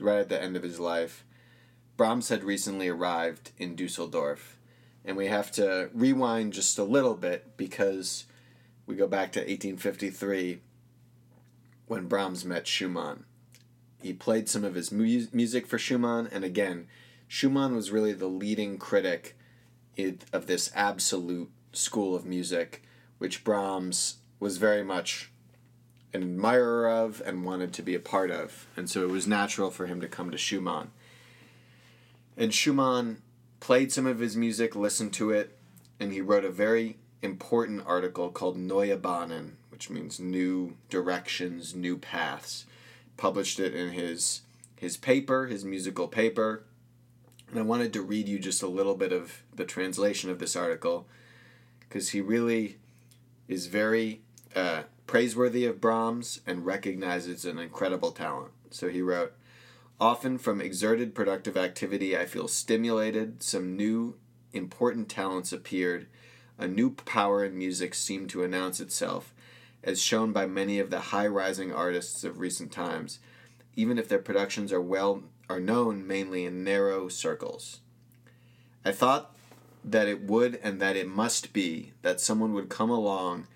right 0.00 0.18
at 0.18 0.28
the 0.28 0.42
end 0.42 0.56
of 0.56 0.64
his 0.64 0.80
life, 0.80 1.24
Brahms 1.96 2.28
had 2.28 2.42
recently 2.42 2.88
arrived 2.88 3.52
in 3.58 3.76
Dusseldorf. 3.76 4.58
And 5.04 5.16
we 5.16 5.28
have 5.28 5.52
to 5.52 5.88
rewind 5.94 6.52
just 6.52 6.76
a 6.80 6.82
little 6.82 7.14
bit 7.14 7.56
because 7.56 8.24
we 8.86 8.96
go 8.96 9.06
back 9.06 9.30
to 9.34 9.38
1853 9.38 10.62
when 11.86 12.08
Brahms 12.08 12.44
met 12.44 12.66
Schumann. 12.66 13.24
He 14.02 14.12
played 14.12 14.48
some 14.48 14.64
of 14.64 14.74
his 14.74 14.90
mu- 14.90 15.28
music 15.32 15.64
for 15.64 15.78
Schumann, 15.78 16.28
and 16.32 16.42
again, 16.42 16.88
Schumann 17.28 17.76
was 17.76 17.92
really 17.92 18.14
the 18.14 18.26
leading 18.26 18.78
critic 18.78 19.38
of 20.32 20.48
this 20.48 20.72
absolute 20.74 21.52
school 21.72 22.16
of 22.16 22.26
music 22.26 22.82
which 23.18 23.44
Brahms 23.44 24.16
was 24.38 24.58
very 24.58 24.84
much 24.84 25.30
an 26.12 26.22
admirer 26.22 26.88
of 26.88 27.22
and 27.24 27.44
wanted 27.44 27.72
to 27.74 27.82
be 27.82 27.94
a 27.94 28.00
part 28.00 28.30
of. 28.30 28.66
And 28.76 28.88
so 28.88 29.02
it 29.02 29.10
was 29.10 29.26
natural 29.26 29.70
for 29.70 29.86
him 29.86 30.00
to 30.00 30.08
come 30.08 30.30
to 30.30 30.38
Schumann. 30.38 30.90
And 32.36 32.52
Schumann 32.52 33.22
played 33.60 33.92
some 33.92 34.06
of 34.06 34.18
his 34.18 34.36
music, 34.36 34.76
listened 34.76 35.12
to 35.14 35.30
it, 35.30 35.56
and 35.98 36.12
he 36.12 36.20
wrote 36.20 36.44
a 36.44 36.50
very 36.50 36.96
important 37.22 37.82
article 37.86 38.30
called 38.30 38.56
Neue 38.56 38.96
Bahnen, 38.96 39.56
which 39.70 39.90
means 39.90 40.20
new 40.20 40.76
directions, 40.90 41.74
new 41.74 41.96
paths. 41.96 42.66
Published 43.16 43.58
it 43.58 43.74
in 43.74 43.90
his 43.90 44.42
his 44.78 44.98
paper, 44.98 45.46
his 45.46 45.64
musical 45.64 46.06
paper. 46.06 46.62
And 47.50 47.58
I 47.58 47.62
wanted 47.62 47.94
to 47.94 48.02
read 48.02 48.28
you 48.28 48.38
just 48.38 48.62
a 48.62 48.68
little 48.68 48.94
bit 48.94 49.12
of 49.12 49.42
the 49.54 49.64
translation 49.64 50.28
of 50.28 50.38
this 50.38 50.54
article 50.54 51.06
because 51.80 52.10
he 52.10 52.20
really 52.20 52.76
is 53.48 53.66
very 53.66 54.22
uh, 54.54 54.82
praiseworthy 55.06 55.64
of 55.64 55.80
Brahms 55.80 56.40
and 56.46 56.66
recognizes 56.66 57.44
an 57.44 57.58
incredible 57.58 58.10
talent. 58.10 58.52
So 58.70 58.88
he 58.88 59.00
wrote, 59.00 59.32
Often 59.98 60.38
from 60.38 60.60
exerted 60.60 61.14
productive 61.14 61.56
activity, 61.56 62.16
I 62.16 62.26
feel 62.26 62.48
stimulated. 62.48 63.42
Some 63.42 63.76
new, 63.76 64.16
important 64.52 65.08
talents 65.08 65.52
appeared. 65.52 66.06
A 66.58 66.66
new 66.66 66.90
power 66.90 67.44
in 67.44 67.56
music 67.56 67.94
seemed 67.94 68.30
to 68.30 68.42
announce 68.42 68.80
itself, 68.80 69.32
as 69.82 70.00
shown 70.00 70.32
by 70.32 70.46
many 70.46 70.78
of 70.78 70.90
the 70.90 71.00
high 71.00 71.26
rising 71.26 71.72
artists 71.72 72.24
of 72.24 72.40
recent 72.40 72.72
times, 72.72 73.20
even 73.74 73.98
if 73.98 74.08
their 74.08 74.18
productions 74.18 74.72
are 74.72 74.80
well 74.80 75.22
are 75.48 75.60
known 75.60 76.06
mainly 76.06 76.44
in 76.44 76.64
narrow 76.64 77.08
circles. 77.08 77.80
I 78.84 78.92
thought 78.92 79.35
that 79.86 80.08
it 80.08 80.22
would 80.22 80.58
and 80.62 80.80
that 80.80 80.96
it 80.96 81.08
must 81.08 81.52
be 81.52 81.92
that 82.02 82.20
someone 82.20 82.52
would 82.52 82.68
come 82.68 82.90
along 82.90 83.46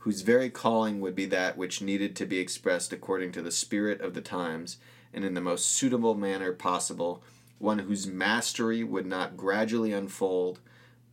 whose 0.00 0.22
very 0.22 0.48
calling 0.48 1.00
would 1.00 1.14
be 1.14 1.26
that 1.26 1.58
which 1.58 1.82
needed 1.82 2.16
to 2.16 2.24
be 2.24 2.38
expressed 2.38 2.92
according 2.92 3.32
to 3.32 3.42
the 3.42 3.50
spirit 3.50 4.00
of 4.00 4.14
the 4.14 4.20
times 4.22 4.78
and 5.12 5.24
in 5.24 5.34
the 5.34 5.40
most 5.40 5.66
suitable 5.66 6.14
manner 6.14 6.52
possible, 6.52 7.22
one 7.58 7.80
whose 7.80 8.06
mastery 8.06 8.82
would 8.82 9.04
not 9.04 9.36
gradually 9.36 9.92
unfold, 9.92 10.58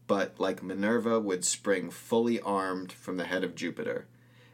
but, 0.05 0.39
like 0.39 0.63
Minerva, 0.63 1.19
would 1.19 1.43
spring 1.43 1.89
fully 1.89 2.39
armed 2.39 2.93
from 2.93 3.17
the 3.17 3.25
head 3.25 3.43
of 3.43 3.55
Jupiter. 3.55 4.05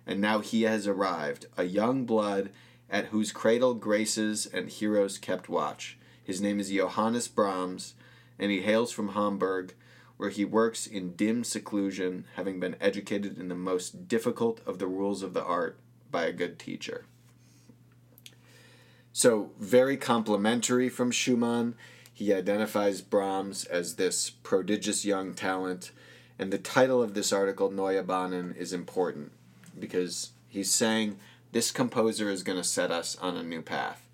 And 0.07 0.19
now 0.19 0.39
he 0.39 0.63
has 0.63 0.87
arrived, 0.87 1.45
a 1.55 1.65
young 1.65 2.05
blood 2.05 2.49
at 2.89 3.07
whose 3.07 3.31
cradle 3.31 3.75
graces 3.75 4.47
and 4.47 4.67
heroes 4.67 5.19
kept 5.19 5.47
watch. 5.47 5.99
His 6.23 6.41
name 6.41 6.59
is 6.59 6.71
Johannes 6.71 7.27
Brahms, 7.27 7.93
and 8.39 8.49
he 8.49 8.61
hails 8.61 8.91
from 8.91 9.09
Hamburg, 9.09 9.75
where 10.23 10.31
he 10.31 10.45
works 10.45 10.87
in 10.87 11.17
dim 11.17 11.43
seclusion, 11.43 12.23
having 12.37 12.57
been 12.57 12.77
educated 12.79 13.37
in 13.37 13.49
the 13.49 13.55
most 13.55 14.07
difficult 14.07 14.61
of 14.65 14.79
the 14.79 14.87
rules 14.87 15.21
of 15.21 15.33
the 15.33 15.43
art 15.43 15.77
by 16.11 16.23
a 16.23 16.31
good 16.31 16.57
teacher. 16.57 17.03
So, 19.11 19.51
very 19.59 19.97
complimentary 19.97 20.87
from 20.87 21.11
Schumann. 21.11 21.75
He 22.13 22.33
identifies 22.33 23.01
Brahms 23.01 23.65
as 23.65 23.97
this 23.97 24.29
prodigious 24.29 25.03
young 25.03 25.33
talent. 25.33 25.91
And 26.39 26.53
the 26.53 26.57
title 26.57 27.03
of 27.03 27.15
this 27.15 27.33
article, 27.33 27.69
Neue 27.69 28.01
Bahnen, 28.01 28.55
is 28.57 28.71
important 28.71 29.33
because 29.77 30.29
he's 30.47 30.71
saying 30.71 31.19
this 31.51 31.69
composer 31.69 32.29
is 32.29 32.43
going 32.43 32.57
to 32.57 32.63
set 32.63 32.91
us 32.91 33.17
on 33.17 33.35
a 33.35 33.43
new 33.43 33.61
path. 33.61 34.07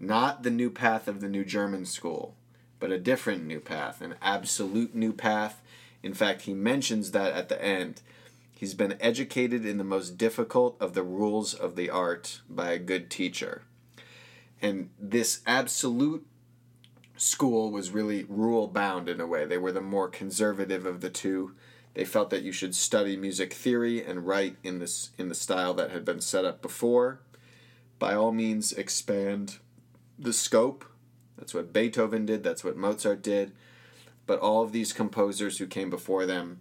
Not 0.00 0.42
the 0.42 0.50
new 0.50 0.68
path 0.68 1.06
of 1.06 1.20
the 1.20 1.28
New 1.28 1.44
German 1.44 1.84
School, 1.84 2.34
but 2.80 2.90
a 2.90 2.98
different 2.98 3.44
new 3.44 3.60
path, 3.60 4.00
an 4.00 4.14
absolute 4.22 4.94
new 4.94 5.12
path. 5.12 5.60
In 6.02 6.14
fact, 6.14 6.42
he 6.42 6.54
mentions 6.54 7.10
that 7.10 7.32
at 7.32 7.48
the 7.48 7.62
end. 7.62 8.02
He's 8.52 8.74
been 8.74 8.96
educated 9.00 9.64
in 9.64 9.78
the 9.78 9.84
most 9.84 10.18
difficult 10.18 10.76
of 10.80 10.94
the 10.94 11.02
rules 11.02 11.54
of 11.54 11.76
the 11.76 11.90
art 11.90 12.40
by 12.48 12.72
a 12.72 12.78
good 12.78 13.10
teacher. 13.10 13.62
And 14.60 14.90
this 14.98 15.40
absolute 15.46 16.26
school 17.16 17.70
was 17.70 17.90
really 17.90 18.24
rule 18.28 18.66
bound 18.66 19.08
in 19.08 19.20
a 19.20 19.26
way. 19.26 19.44
They 19.44 19.58
were 19.58 19.72
the 19.72 19.80
more 19.80 20.08
conservative 20.08 20.86
of 20.86 21.00
the 21.00 21.10
two. 21.10 21.54
They 21.94 22.04
felt 22.04 22.30
that 22.30 22.42
you 22.42 22.52
should 22.52 22.74
study 22.74 23.16
music 23.16 23.52
theory 23.52 24.04
and 24.04 24.26
write 24.26 24.56
in 24.62 24.78
this 24.78 25.10
in 25.18 25.28
the 25.28 25.34
style 25.34 25.74
that 25.74 25.90
had 25.90 26.04
been 26.04 26.20
set 26.20 26.44
up 26.44 26.62
before. 26.62 27.20
By 27.98 28.14
all 28.14 28.32
means 28.32 28.72
expand 28.72 29.58
the 30.18 30.32
scope. 30.32 30.84
That's 31.38 31.54
what 31.54 31.72
Beethoven 31.72 32.26
did, 32.26 32.42
that's 32.42 32.64
what 32.64 32.76
Mozart 32.76 33.22
did. 33.22 33.52
But 34.26 34.40
all 34.40 34.62
of 34.62 34.72
these 34.72 34.92
composers 34.92 35.58
who 35.58 35.66
came 35.66 35.88
before 35.88 36.26
them 36.26 36.60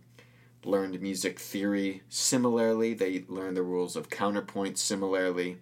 learned 0.63 1.01
music 1.01 1.39
theory 1.39 2.03
similarly. 2.09 2.93
They 2.93 3.25
learned 3.27 3.57
the 3.57 3.63
rules 3.63 3.95
of 3.95 4.09
counterpoint 4.09 4.77
similarly 4.77 5.57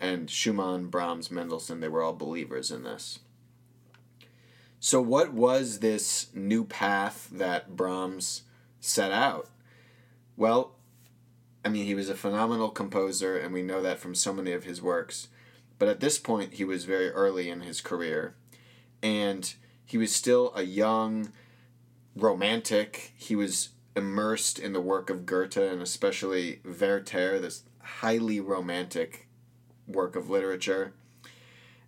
and 0.00 0.30
Schumann, 0.30 0.86
Brahms, 0.86 1.30
Mendelssohn, 1.30 1.80
they 1.80 1.88
were 1.88 2.02
all 2.02 2.12
believers 2.12 2.70
in 2.70 2.84
this. 2.84 3.18
So, 4.80 5.02
what 5.02 5.32
was 5.32 5.80
this 5.80 6.28
new 6.34 6.64
path 6.64 7.28
that 7.32 7.76
Brahms 7.76 8.42
set 8.80 9.10
out? 9.10 9.48
Well, 10.36 10.76
I 11.64 11.68
mean, 11.68 11.84
he 11.84 11.96
was 11.96 12.08
a 12.08 12.14
phenomenal 12.14 12.70
composer, 12.70 13.36
and 13.36 13.52
we 13.52 13.62
know 13.62 13.82
that 13.82 13.98
from 13.98 14.14
so 14.14 14.32
many 14.32 14.52
of 14.52 14.64
his 14.64 14.80
works. 14.80 15.28
But 15.78 15.88
at 15.88 16.00
this 16.00 16.18
point, 16.18 16.54
he 16.54 16.64
was 16.64 16.84
very 16.84 17.10
early 17.10 17.48
in 17.48 17.60
his 17.60 17.80
career, 17.80 18.34
and 19.02 19.54
he 19.84 19.96
was 19.96 20.14
still 20.14 20.52
a 20.54 20.62
young 20.62 21.32
romantic. 22.16 23.12
He 23.16 23.36
was 23.36 23.70
immersed 23.96 24.58
in 24.58 24.72
the 24.72 24.80
work 24.80 25.10
of 25.10 25.26
Goethe 25.26 25.56
and 25.56 25.82
especially 25.82 26.60
Werther, 26.64 27.38
this 27.38 27.62
highly 27.80 28.40
romantic 28.40 29.28
work 29.86 30.14
of 30.16 30.30
literature. 30.30 30.92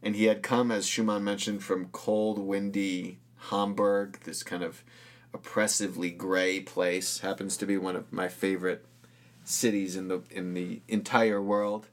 And 0.03 0.17
he 0.17 0.25
had 0.25 0.43
come, 0.43 0.71
as 0.71 0.87
Schumann 0.87 1.25
mentioned, 1.25 1.63
from 1.63 1.87
cold, 1.87 2.39
windy 2.39 3.19
Hamburg, 3.51 4.21
this 4.25 4.43
kind 4.43 4.63
of 4.63 4.83
oppressively 5.35 6.11
gray 6.11 6.61
place. 6.61 7.19
Happens 7.21 7.57
to 7.59 7.67
be 7.67 7.77
one 7.77 7.97
of 7.97 8.13
my 8.13 8.29
favorite 8.29 8.85
cities 9.45 9.97
in 9.97 10.09
the 10.09 10.23
in 10.31 10.55
the 10.55 10.81
entire 10.89 11.41
world. 11.41 11.89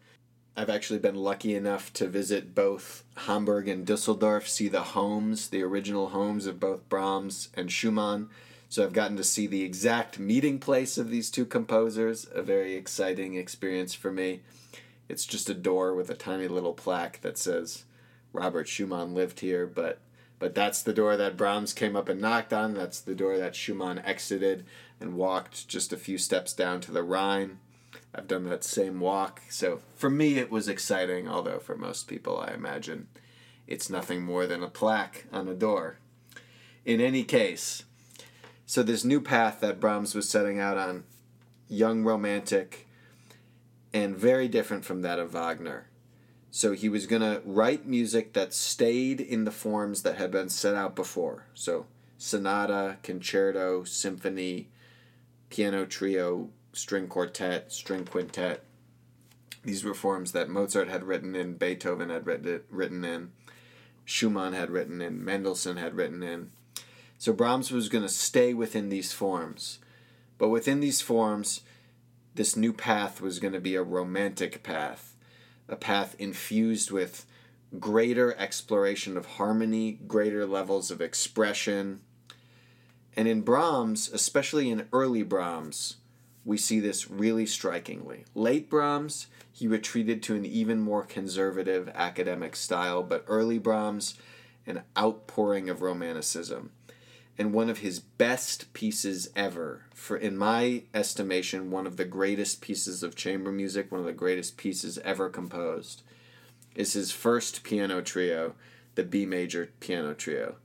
I've 0.60 0.72
actually 0.72 0.98
been 0.98 1.16
lucky 1.16 1.54
enough 1.54 1.94
to 1.94 2.08
visit 2.08 2.56
both 2.56 3.04
Hamburg 3.16 3.68
and 3.68 3.86
Dusseldorf, 3.86 4.50
see 4.50 4.68
the 4.68 4.82
homes, 4.82 5.50
the 5.50 5.62
original 5.62 6.10
homes 6.10 6.48
of 6.48 6.60
both 6.60 6.90
Brahms 6.90 7.50
and 7.54 7.72
Schumann. 7.72 8.32
So 8.68 8.84
I've 8.84 8.92
gotten 8.92 9.18
to 9.18 9.24
see 9.24 9.46
the 9.46 9.62
exact 9.62 10.18
meeting 10.18 10.58
place 10.58 10.98
of 10.98 11.12
these 11.12 11.30
two 11.30 11.46
composers, 11.46 12.26
a 12.34 12.42
very 12.42 12.74
exciting 12.74 13.36
experience 13.36 13.94
for 13.94 14.12
me. 14.12 14.42
It's 15.08 15.28
just 15.28 15.48
a 15.48 15.54
door 15.54 15.94
with 15.94 16.10
a 16.10 16.16
tiny 16.16 16.48
little 16.48 16.74
plaque 16.74 17.22
that 17.22 17.38
says 17.38 17.84
Robert 18.34 18.68
Schumann 18.68 19.14
lived 19.14 19.42
here, 19.42 19.68
but 19.68 20.00
but 20.40 20.56
that's 20.56 20.82
the 20.82 20.94
door 20.94 21.18
that 21.18 21.38
Brahms 21.38 21.74
came 21.74 21.96
up 21.96 22.10
and 22.10 22.20
knocked 22.20 22.52
on. 22.52 22.74
That's 22.74 23.00
the 23.00 23.16
door 23.16 23.38
that 23.38 23.56
Schumann 23.56 24.00
exited 24.00 24.66
and 25.00 25.16
walked 25.16 25.68
just 25.68 25.94
a 25.94 25.98
few 25.98 26.18
steps 26.18 26.54
down 26.54 26.82
to 26.82 26.92
the 26.92 27.04
Rhine. 27.04 27.60
I've 28.14 28.28
done 28.28 28.46
that 28.46 28.64
same 28.64 29.00
walk. 29.00 29.42
So 29.50 29.82
for 29.96 30.10
me, 30.10 30.38
it 30.38 30.50
was 30.50 30.68
exciting, 30.68 31.28
although 31.28 31.60
for 31.60 31.76
most 31.76 32.08
people, 32.08 32.40
I 32.40 32.54
imagine 32.54 33.08
it's 33.68 33.90
nothing 33.90 34.24
more 34.24 34.48
than 34.48 34.64
a 34.64 34.70
plaque 34.70 35.26
on 35.32 35.48
a 35.48 35.54
door. 35.54 36.00
In 36.86 37.02
any 37.02 37.24
case, 37.24 37.84
so 38.66 38.82
this 38.82 39.04
new 39.04 39.22
path 39.22 39.60
that 39.60 39.80
Brahms 39.80 40.16
was 40.16 40.30
setting 40.30 40.60
out 40.60 40.78
on, 40.78 41.04
young 41.70 42.04
romantic, 42.04 42.88
and 43.94 44.16
very 44.16 44.48
different 44.48 44.86
from 44.86 45.02
that 45.02 45.20
of 45.20 45.32
Wagner. 45.32 45.88
So 46.50 46.74
he 46.74 46.90
was 46.90 47.06
going 47.06 47.22
to 47.22 47.42
write 47.46 47.86
music 47.86 48.34
that 48.34 48.54
stayed 48.54 49.22
in 49.22 49.44
the 49.44 49.52
forms 49.52 50.02
that 50.04 50.18
had 50.18 50.32
been 50.32 50.50
set 50.50 50.76
out 50.76 50.96
before. 50.96 51.46
So 51.54 51.86
sonata, 52.18 52.98
concerto, 53.04 53.84
symphony, 53.84 54.70
piano 55.50 55.86
trio, 55.86 56.50
string 56.78 57.08
quartet, 57.08 57.72
string 57.72 58.06
quintet. 58.06 58.64
These 59.64 59.84
were 59.84 59.94
forms 59.94 60.32
that 60.32 60.50
Mozart 60.50 60.88
had 60.88 61.04
written 61.04 61.36
in, 61.36 61.56
Beethoven 61.56 62.10
had 62.10 62.26
written 62.26 63.04
in, 63.04 63.32
Schumann 64.06 64.54
had 64.54 64.70
written 64.70 65.02
in, 65.02 65.26
Mendelssohn 65.26 65.78
had 65.78 65.96
written 65.96 66.24
in. 66.24 66.52
So 67.18 67.34
Brahms 67.34 67.72
was 67.72 67.90
going 67.90 68.04
to 68.04 68.10
stay 68.10 68.54
within 68.54 68.90
these 68.90 69.12
forms. 69.12 69.80
But 70.38 70.50
within 70.50 70.80
these 70.80 71.02
forms, 71.02 71.62
this 72.36 72.56
new 72.56 72.72
path 72.72 73.20
was 73.20 73.40
going 73.40 73.54
to 73.54 73.60
be 73.60 73.76
a 73.76 73.82
romantic 73.82 74.62
path, 74.62 75.16
a 75.68 75.76
path 75.76 76.16
infused 76.20 76.92
with 76.92 77.26
greater 77.80 78.36
exploration 78.38 79.18
of 79.18 79.26
harmony, 79.26 80.00
greater 80.08 80.46
levels 80.46 80.92
of 80.92 81.02
expression. 81.02 82.02
And 83.16 83.28
in 83.28 83.42
Brahms, 83.42 84.12
especially 84.14 84.70
in 84.70 84.88
early 84.94 85.24
Brahms, 85.24 85.98
we 86.48 86.58
see 86.58 86.80
this 86.80 87.12
really 87.12 87.46
strikingly. 87.46 88.24
Late 88.34 88.70
Brahms, 88.70 89.28
he 89.52 89.68
retreated 89.68 90.24
to 90.24 90.36
an 90.36 90.46
even 90.46 90.80
more 90.80 91.04
conservative 91.04 91.92
academic 91.94 92.56
style, 92.56 93.04
but 93.04 93.26
early 93.28 93.58
Brahms, 93.58 94.16
an 94.66 94.84
outpouring 94.98 95.70
of 95.70 95.82
romanticism. 95.82 96.72
And 97.38 97.54
one 97.54 97.70
of 97.70 97.80
his 97.80 98.00
best 98.00 98.72
pieces 98.72 99.30
ever 99.36 99.84
for 99.94 100.16
in 100.16 100.38
my 100.38 100.84
estimation 100.94 101.70
one 101.70 101.86
of 101.86 101.98
the 101.98 102.06
greatest 102.06 102.62
pieces 102.62 103.04
of 103.04 103.16
chamber 103.16 103.52
music 103.52 103.92
one 103.92 104.00
of 104.00 104.08
the 104.08 104.14
greatest 104.14 104.58
pieces 104.58 104.98
ever 105.00 105.30
composed 105.30 106.02
is 106.74 106.94
his 106.94 107.12
first 107.12 107.62
piano 107.64 108.02
trio 108.02 108.56
the 108.96 109.04
b 109.04 109.26
major 109.26 109.70
piano 109.80 110.14
trio. 110.14 110.56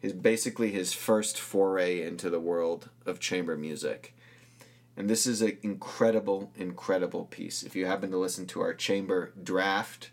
Is 0.00 0.12
basically 0.12 0.70
his 0.70 0.92
first 0.92 1.38
foray 1.38 2.00
into 2.00 2.30
the 2.30 2.40
world 2.40 2.90
of 3.04 3.18
chamber 3.18 3.56
music 3.56 4.15
and 4.96 5.10
this 5.10 5.26
is 5.26 5.42
an 5.42 5.58
incredible 5.62 6.50
incredible 6.56 7.24
piece 7.26 7.62
if 7.62 7.76
you 7.76 7.86
happen 7.86 8.10
to 8.10 8.18
listen 8.18 8.46
to 8.46 8.60
our 8.60 8.74
chamber 8.74 9.32
draft 9.42 10.10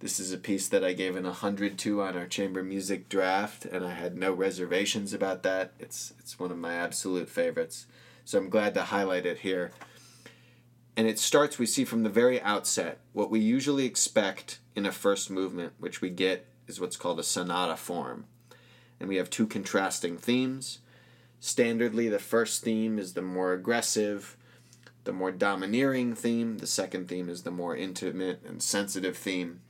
this 0.00 0.18
is 0.18 0.32
a 0.32 0.38
piece 0.38 0.66
that 0.68 0.82
I 0.82 0.94
gave 0.94 1.14
an 1.14 1.24
100 1.24 1.78
to 1.80 2.00
on 2.00 2.16
our 2.16 2.26
chamber 2.26 2.62
music 2.62 3.10
draft, 3.10 3.66
and 3.66 3.84
I 3.84 3.92
had 3.92 4.16
no 4.16 4.32
reservations 4.32 5.12
about 5.12 5.42
that. 5.42 5.72
It's, 5.78 6.14
it's 6.18 6.38
one 6.38 6.50
of 6.50 6.56
my 6.56 6.72
absolute 6.72 7.28
favorites. 7.28 7.86
So 8.24 8.38
I'm 8.38 8.48
glad 8.48 8.72
to 8.74 8.84
highlight 8.84 9.26
it 9.26 9.40
here. 9.40 9.72
And 10.96 11.06
it 11.06 11.18
starts, 11.18 11.58
we 11.58 11.66
see 11.66 11.84
from 11.84 12.02
the 12.02 12.08
very 12.08 12.40
outset, 12.40 13.00
what 13.12 13.30
we 13.30 13.40
usually 13.40 13.84
expect 13.84 14.60
in 14.74 14.86
a 14.86 14.92
first 14.92 15.30
movement, 15.30 15.74
which 15.78 16.00
we 16.00 16.08
get 16.08 16.46
is 16.66 16.80
what's 16.80 16.96
called 16.96 17.20
a 17.20 17.22
sonata 17.22 17.76
form. 17.76 18.24
And 18.98 19.08
we 19.08 19.16
have 19.16 19.28
two 19.28 19.46
contrasting 19.46 20.16
themes. 20.16 20.79
Standardly, 21.40 22.10
the 22.10 22.18
first 22.18 22.62
theme 22.62 22.98
is 22.98 23.14
the 23.14 23.22
more 23.22 23.52
aggressive, 23.52 24.36
the 25.04 25.12
more 25.12 25.32
domineering 25.32 26.14
theme. 26.14 26.58
The 26.58 26.66
second 26.66 27.08
theme 27.08 27.28
is 27.28 27.42
the 27.42 27.50
more 27.50 27.74
intimate 27.74 28.42
and 28.46 28.62
sensitive 28.62 29.16
theme. 29.16 29.60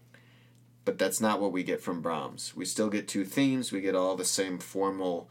But 0.84 0.98
that's 0.98 1.20
not 1.20 1.40
what 1.40 1.52
we 1.52 1.62
get 1.62 1.80
from 1.80 2.00
Brahms. 2.00 2.56
We 2.56 2.64
still 2.64 2.88
get 2.88 3.06
two 3.06 3.24
themes, 3.24 3.70
we 3.70 3.80
get 3.80 3.94
all 3.94 4.16
the 4.16 4.24
same 4.24 4.58
formal 4.58 5.28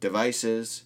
devices, 0.00 0.84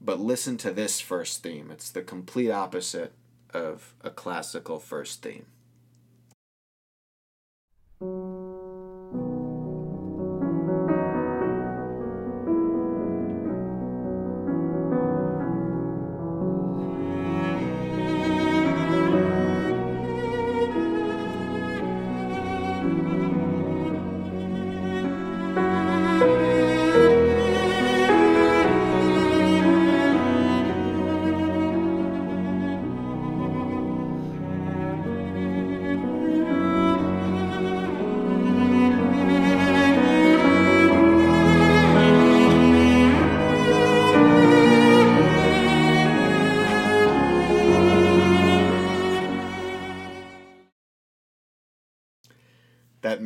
but 0.00 0.18
listen 0.18 0.56
to 0.58 0.72
this 0.72 1.00
first 1.00 1.42
theme. 1.42 1.70
It's 1.70 1.90
the 1.90 2.02
complete 2.02 2.50
opposite 2.50 3.12
of 3.52 3.94
a 4.02 4.10
classical 4.10 4.80
first 4.80 5.22
theme. 5.22 5.46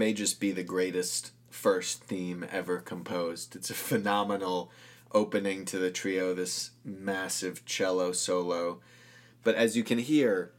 May 0.04 0.12
just 0.12 0.38
be 0.38 0.52
the 0.52 0.62
greatest 0.62 1.30
first 1.48 2.04
theme 2.04 2.44
ever 2.52 2.78
composed. 2.78 3.56
It's 3.56 3.70
a 3.70 3.74
phenomenal 3.74 4.70
opening 5.12 5.64
to 5.64 5.78
the 5.78 5.90
trio, 5.90 6.34
this 6.34 6.72
massive 6.84 7.64
cello 7.64 8.12
solo. 8.12 8.80
But 9.44 9.54
as 9.54 9.78
you 9.78 9.82
can 9.82 9.96
hear, 9.96 10.52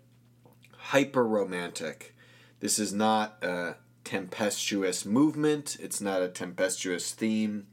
hyper 0.71 1.23
romantic. 1.23 2.15
This 2.59 2.79
is 2.79 2.91
not 2.91 3.37
a 3.43 3.75
tempestuous 4.03 5.05
movement, 5.05 5.77
it's 5.79 6.01
not 6.01 6.23
a 6.23 6.27
tempestuous 6.27 7.11
theme. 7.11 7.67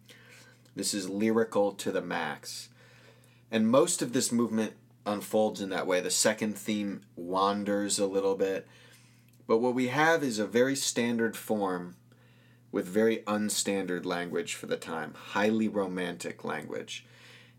This 0.77 0.93
is 0.93 1.09
lyrical 1.09 1.73
to 1.73 1.91
the 1.91 2.03
max. 2.03 2.69
And 3.51 3.67
most 3.67 4.03
of 4.03 4.13
this 4.13 4.31
movement 4.31 4.75
unfolds 5.07 5.63
in 5.63 5.71
that 5.71 5.87
way. 5.87 6.03
The 6.03 6.11
second 6.11 6.59
theme 6.59 7.01
wanders 7.17 7.99
a 7.99 8.05
little 8.05 8.35
bit 8.35 8.69
but 9.47 9.59
what 9.59 9.75
we 9.75 9.89
have 9.89 10.23
is 10.23 10.39
a 10.39 10.47
very 10.47 10.77
standard 10.77 11.37
form 11.37 11.97
with 12.71 12.87
very 12.87 13.19
unstandard 13.19 14.05
language 14.05 14.55
for 14.55 14.67
the 14.67 14.77
time, 14.77 15.15
highly 15.15 15.69
romantic 15.69 16.45
language. 16.45 17.05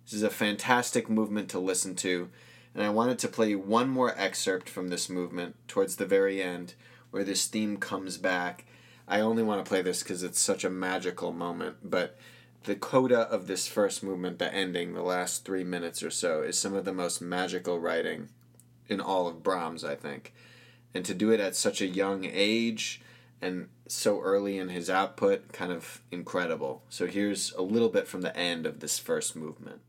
This 0.03 0.13
is 0.13 0.23
a 0.23 0.29
fantastic 0.29 1.09
movement 1.09 1.49
to 1.49 1.59
listen 1.59 1.95
to, 1.97 2.29
and 2.73 2.83
I 2.83 2.89
wanted 2.89 3.19
to 3.19 3.27
play 3.27 3.55
one 3.55 3.89
more 3.89 4.13
excerpt 4.17 4.67
from 4.67 4.87
this 4.87 5.09
movement 5.09 5.55
towards 5.67 5.95
the 5.95 6.05
very 6.05 6.41
end 6.41 6.73
where 7.11 7.23
this 7.23 7.45
theme 7.45 7.77
comes 7.77 8.17
back. 8.17 8.65
I 9.07 9.19
only 9.19 9.43
want 9.43 9.63
to 9.63 9.69
play 9.69 9.81
this 9.81 10.01
because 10.01 10.23
it's 10.23 10.39
such 10.39 10.63
a 10.63 10.69
magical 10.69 11.31
moment, 11.31 11.77
but 11.83 12.17
the 12.63 12.75
coda 12.75 13.21
of 13.21 13.45
this 13.45 13.67
first 13.67 14.03
movement, 14.03 14.39
the 14.39 14.51
ending, 14.53 14.93
the 14.93 15.03
last 15.03 15.45
three 15.45 15.63
minutes 15.63 16.01
or 16.01 16.09
so, 16.09 16.41
is 16.41 16.57
some 16.57 16.73
of 16.73 16.85
the 16.85 16.93
most 16.93 17.21
magical 17.21 17.79
writing 17.79 18.29
in 18.87 18.99
all 18.99 19.27
of 19.27 19.43
Brahms, 19.43 19.83
I 19.83 19.95
think 19.95 20.33
and 20.93 21.03
to 21.05 21.13
do 21.13 21.31
it 21.31 21.39
at 21.39 21.55
such 21.55 21.81
a 21.81 21.87
young 21.87 22.25
age 22.25 23.01
and 23.41 23.67
so 23.87 24.21
early 24.21 24.57
in 24.57 24.69
his 24.69 24.89
output, 24.89 25.51
kind 25.51 25.71
of 25.71 26.01
incredible. 26.11 26.83
So 26.89 27.07
here's 27.07 27.51
a 27.53 27.61
little 27.61 27.89
bit 27.89 28.07
from 28.07 28.21
the 28.21 28.35
end 28.35 28.65
of 28.65 28.79
this 28.79 28.99
first 28.99 29.35
movement. 29.35 29.81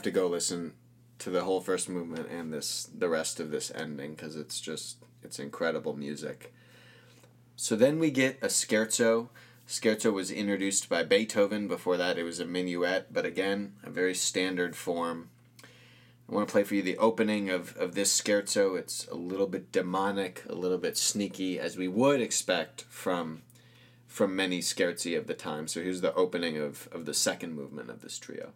Have 0.00 0.04
to 0.04 0.10
go 0.18 0.26
listen 0.28 0.72
to 1.18 1.28
the 1.28 1.44
whole 1.44 1.60
first 1.60 1.86
movement 1.86 2.26
and 2.30 2.50
this 2.50 2.88
the 2.96 3.10
rest 3.10 3.38
of 3.38 3.50
this 3.50 3.70
ending 3.74 4.12
because 4.12 4.34
it's 4.34 4.58
just 4.58 4.96
it's 5.22 5.38
incredible 5.38 5.94
music. 5.94 6.54
So 7.54 7.76
then 7.76 7.98
we 7.98 8.10
get 8.10 8.38
a 8.40 8.46
scherzo. 8.46 9.28
Scherzo 9.68 10.10
was 10.10 10.30
introduced 10.30 10.88
by 10.88 11.02
Beethoven. 11.02 11.68
Before 11.68 11.98
that, 11.98 12.16
it 12.16 12.22
was 12.22 12.40
a 12.40 12.46
minuet, 12.46 13.12
but 13.12 13.26
again, 13.26 13.74
a 13.84 13.90
very 13.90 14.14
standard 14.14 14.74
form. 14.74 15.28
I 15.62 16.34
want 16.34 16.48
to 16.48 16.52
play 16.52 16.64
for 16.64 16.76
you 16.76 16.82
the 16.82 16.96
opening 16.96 17.50
of, 17.50 17.76
of 17.76 17.94
this 17.94 18.18
scherzo. 18.18 18.78
It's 18.78 19.06
a 19.08 19.14
little 19.14 19.46
bit 19.46 19.70
demonic, 19.70 20.44
a 20.48 20.54
little 20.54 20.78
bit 20.78 20.96
sneaky, 20.96 21.60
as 21.60 21.76
we 21.76 21.88
would 21.88 22.22
expect 22.22 22.86
from 22.88 23.42
from 24.06 24.34
many 24.34 24.60
scherzi 24.60 25.14
of 25.18 25.26
the 25.26 25.34
time. 25.34 25.68
So 25.68 25.82
here's 25.82 26.00
the 26.00 26.14
opening 26.14 26.56
of, 26.56 26.88
of 26.90 27.04
the 27.04 27.14
second 27.14 27.54
movement 27.54 27.90
of 27.90 28.00
this 28.00 28.18
trio. 28.18 28.54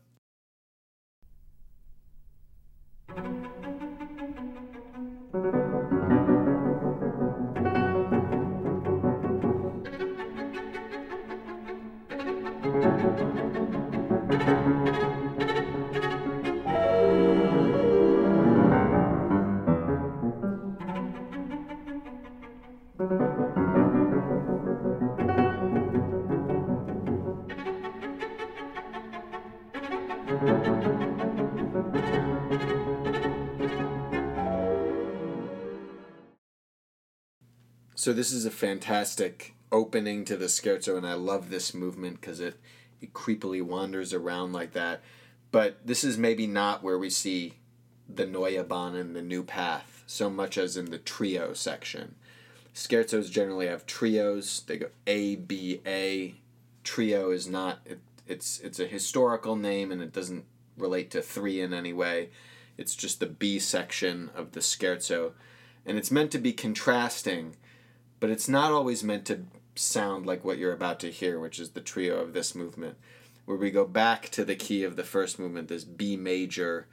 So 38.05 38.13
this 38.13 38.33
is 38.33 38.45
a 38.45 38.51
fantastic 38.51 39.55
opening 39.73 40.27
to 40.27 40.37
the 40.37 40.45
scherzo, 40.45 40.99
and 40.99 41.07
I 41.07 41.15
love 41.15 41.49
this 41.49 41.73
movement 41.73 42.21
because 42.21 42.39
it, 42.39 42.61
it 43.01 43.15
creepily 43.15 43.63
wanders 43.63 44.13
around 44.13 44.53
like 44.53 44.75
that. 44.75 45.01
But 45.51 45.79
this 45.87 46.05
is 46.05 46.19
maybe 46.19 46.47
not 46.47 46.83
where 46.83 46.99
we 46.99 47.09
see 47.09 47.55
the 48.07 48.27
Neue 48.27 48.63
Bahn 48.63 48.95
and 48.95 49.17
the 49.17 49.23
New 49.23 49.43
Path 49.43 50.05
so 50.07 50.29
much 50.29 50.59
as 50.59 50.77
in 50.77 50.91
the 50.91 50.99
trio 50.99 51.55
section. 51.55 52.17
Scherzos 52.75 53.31
generally 53.31 53.69
have 53.69 53.87
trios. 53.87 54.65
They 54.67 54.77
go 54.77 54.89
A 55.07 55.37
B 55.37 55.81
A. 55.87 56.35
Trio 56.83 57.31
is 57.31 57.49
not. 57.49 57.79
It, 57.87 58.01
it's 58.29 58.61
it's 58.61 58.81
a 58.81 58.87
historical 58.87 59.57
name 59.57 59.91
and 59.91 60.03
it 60.03 60.13
doesn't 60.13 60.45
relate 60.77 61.11
to 61.13 61.23
three 61.23 61.59
in 61.59 61.73
any 61.73 61.95
way. 61.95 62.29
It's 62.77 62.95
just 62.95 63.19
the 63.19 63.25
B 63.25 63.59
section 63.59 64.31
of 64.37 64.53
the 64.53 64.61
scherzo, 64.61 65.33
and 65.87 65.97
it's 65.97 66.11
meant 66.11 66.33
to 66.33 66.39
be 66.39 66.53
contrasting 66.53 67.57
but 68.21 68.31
it's 68.31 68.49
not 68.49 68.73
always 68.73 69.05
meant 69.05 69.25
to 69.27 69.45
sound 69.77 70.27
like 70.27 70.45
what 70.45 70.59
you're 70.59 70.73
about 70.73 71.01
to 71.01 71.11
hear, 71.11 71.39
which 71.39 71.59
is 71.59 71.71
the 71.71 71.81
trio 71.81 72.19
of 72.19 72.33
this 72.33 72.55
movement, 72.55 72.97
where 73.45 73.57
we 73.57 73.71
go 73.71 73.85
back 73.85 74.29
to 74.31 74.45
the 74.45 74.55
key 74.55 74.85
of 74.85 74.97
the 74.97 75.05
first 75.05 75.39
movement, 75.39 75.69
this 75.69 75.85
B 75.85 76.17
major. 76.17 76.87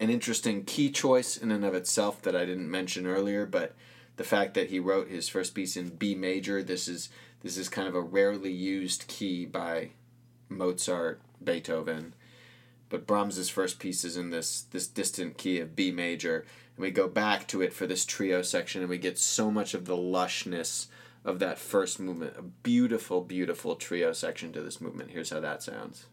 An 0.00 0.10
interesting 0.10 0.64
key 0.64 0.90
choice 0.90 1.36
in 1.36 1.50
and 1.50 1.64
of 1.64 1.74
itself 1.74 2.22
that 2.22 2.36
I 2.36 2.44
didn't 2.44 2.70
mention 2.70 3.06
earlier, 3.06 3.46
but 3.46 3.74
the 4.18 4.24
fact 4.24 4.54
that 4.54 4.68
he 4.68 4.78
wrote 4.78 5.08
his 5.08 5.28
first 5.28 5.54
piece 5.54 5.76
in 5.76 5.88
B 5.88 6.14
major. 6.14 6.62
This 6.62 6.86
is 6.86 7.08
this 7.40 7.56
is 7.56 7.68
kind 7.68 7.88
of 7.88 7.94
a 7.94 8.02
rarely 8.02 8.52
used 8.52 9.06
key 9.06 9.46
by 9.46 9.90
Mozart, 10.48 11.22
Beethoven. 11.42 12.14
But 12.90 13.06
Brahms's 13.06 13.48
first 13.48 13.78
piece 13.78 14.04
is 14.04 14.16
in 14.16 14.30
this 14.30 14.62
this 14.62 14.86
distant 14.88 15.38
key 15.38 15.60
of 15.60 15.74
B 15.74 15.90
major, 15.90 16.44
and 16.78 16.84
we 16.84 16.92
go 16.92 17.08
back 17.08 17.48
to 17.48 17.60
it 17.60 17.72
for 17.72 17.88
this 17.88 18.06
trio 18.06 18.40
section, 18.40 18.82
and 18.82 18.88
we 18.88 18.98
get 18.98 19.18
so 19.18 19.50
much 19.50 19.74
of 19.74 19.84
the 19.84 19.96
lushness 19.96 20.86
of 21.24 21.40
that 21.40 21.58
first 21.58 21.98
movement. 21.98 22.36
A 22.38 22.42
beautiful, 22.42 23.20
beautiful 23.20 23.74
trio 23.74 24.12
section 24.12 24.52
to 24.52 24.62
this 24.62 24.80
movement. 24.80 25.10
Here's 25.10 25.30
how 25.30 25.40
that 25.40 25.60
sounds. 25.60 26.06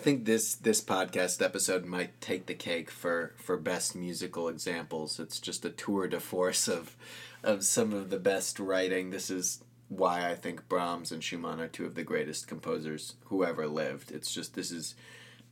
Think 0.00 0.24
this 0.24 0.56
this 0.56 0.80
podcast 0.80 1.40
episode 1.40 1.84
might 1.84 2.20
take 2.20 2.46
the 2.46 2.54
cake 2.54 2.90
for 2.90 3.34
for 3.36 3.56
best 3.56 3.94
musical 3.94 4.48
examples. 4.48 5.20
It's 5.20 5.38
just 5.38 5.64
a 5.64 5.70
tour 5.70 6.08
de 6.08 6.18
force 6.18 6.66
of 6.66 6.96
of 7.44 7.64
some 7.64 7.92
of 7.92 8.10
the 8.10 8.18
best 8.18 8.58
writing. 8.58 9.10
This 9.10 9.30
is 9.30 9.62
why 9.88 10.28
I 10.28 10.34
think 10.34 10.68
Brahms 10.68 11.12
and 11.12 11.22
Schumann 11.22 11.60
are 11.60 11.68
two 11.68 11.84
of 11.84 11.94
the 11.94 12.02
greatest 12.02 12.48
composers 12.48 13.14
who 13.26 13.44
ever 13.44 13.66
lived. 13.66 14.10
It's 14.10 14.32
just 14.32 14.54
this 14.54 14.70
is 14.70 14.94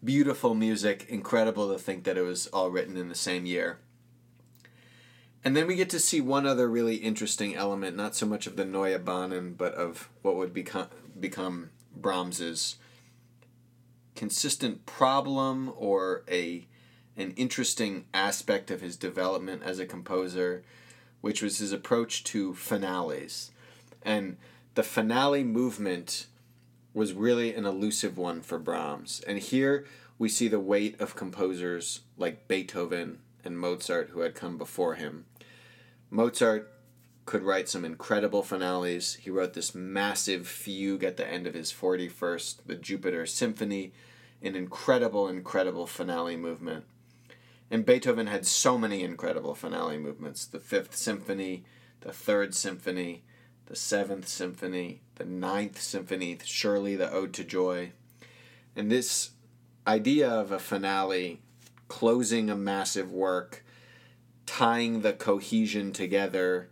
beautiful 0.02 0.54
music, 0.54 1.06
incredible 1.08 1.72
to 1.72 1.78
think 1.78 2.04
that 2.04 2.18
it 2.18 2.22
was 2.22 2.46
all 2.48 2.70
written 2.70 2.96
in 2.96 3.08
the 3.08 3.14
same 3.14 3.46
year. 3.46 3.78
And 5.44 5.56
then 5.56 5.66
we 5.66 5.76
get 5.76 5.90
to 5.90 6.00
see 6.00 6.20
one 6.20 6.46
other 6.46 6.68
really 6.68 6.96
interesting 6.96 7.54
element, 7.54 7.96
not 7.96 8.16
so 8.16 8.26
much 8.26 8.46
of 8.46 8.56
the 8.56 8.64
Neue 8.64 8.98
Bahnen, 8.98 9.54
but 9.54 9.74
of 9.74 10.08
what 10.22 10.36
would 10.36 10.52
become 10.52 10.88
become 11.18 11.70
Brahms's 11.96 12.76
consistent 14.18 14.84
problem 14.84 15.72
or 15.76 16.24
a 16.28 16.66
an 17.16 17.32
interesting 17.36 18.04
aspect 18.12 18.68
of 18.68 18.80
his 18.80 18.96
development 18.96 19.62
as 19.64 19.78
a 19.78 19.86
composer, 19.86 20.64
which 21.20 21.40
was 21.40 21.58
his 21.58 21.72
approach 21.72 22.24
to 22.24 22.52
finales. 22.54 23.52
And 24.02 24.36
the 24.74 24.82
finale 24.82 25.44
movement 25.44 26.26
was 26.92 27.12
really 27.12 27.54
an 27.54 27.64
elusive 27.64 28.18
one 28.18 28.40
for 28.40 28.58
Brahms. 28.58 29.20
And 29.26 29.38
here 29.38 29.86
we 30.18 30.28
see 30.28 30.48
the 30.48 30.60
weight 30.60 31.00
of 31.00 31.14
composers 31.14 32.00
like 32.16 32.48
Beethoven 32.48 33.20
and 33.44 33.58
Mozart 33.58 34.10
who 34.10 34.20
had 34.20 34.34
come 34.34 34.58
before 34.58 34.94
him. 34.94 35.26
Mozart 36.10 36.72
could 37.24 37.42
write 37.42 37.68
some 37.68 37.84
incredible 37.84 38.42
finales. 38.42 39.14
He 39.14 39.30
wrote 39.30 39.54
this 39.54 39.76
massive 39.76 40.48
fugue 40.48 41.04
at 41.04 41.16
the 41.16 41.28
end 41.28 41.46
of 41.46 41.54
his 41.54 41.72
41st, 41.72 42.62
the 42.66 42.74
Jupiter 42.74 43.26
Symphony, 43.26 43.92
an 44.42 44.54
incredible, 44.54 45.28
incredible 45.28 45.86
finale 45.86 46.36
movement. 46.36 46.84
And 47.70 47.84
Beethoven 47.84 48.28
had 48.28 48.46
so 48.46 48.78
many 48.78 49.02
incredible 49.02 49.54
finale 49.54 49.98
movements 49.98 50.46
the 50.46 50.60
Fifth 50.60 50.96
Symphony, 50.96 51.64
the 52.00 52.12
Third 52.12 52.54
Symphony, 52.54 53.24
the 53.66 53.76
Seventh 53.76 54.26
Symphony, 54.26 55.02
the 55.16 55.24
Ninth 55.24 55.80
Symphony, 55.80 56.38
surely 56.44 56.96
the 56.96 57.10
Ode 57.12 57.34
to 57.34 57.44
Joy. 57.44 57.92
And 58.74 58.90
this 58.90 59.30
idea 59.86 60.28
of 60.28 60.52
a 60.52 60.58
finale 60.58 61.40
closing 61.88 62.48
a 62.48 62.56
massive 62.56 63.12
work, 63.12 63.64
tying 64.46 65.02
the 65.02 65.12
cohesion 65.12 65.92
together, 65.92 66.70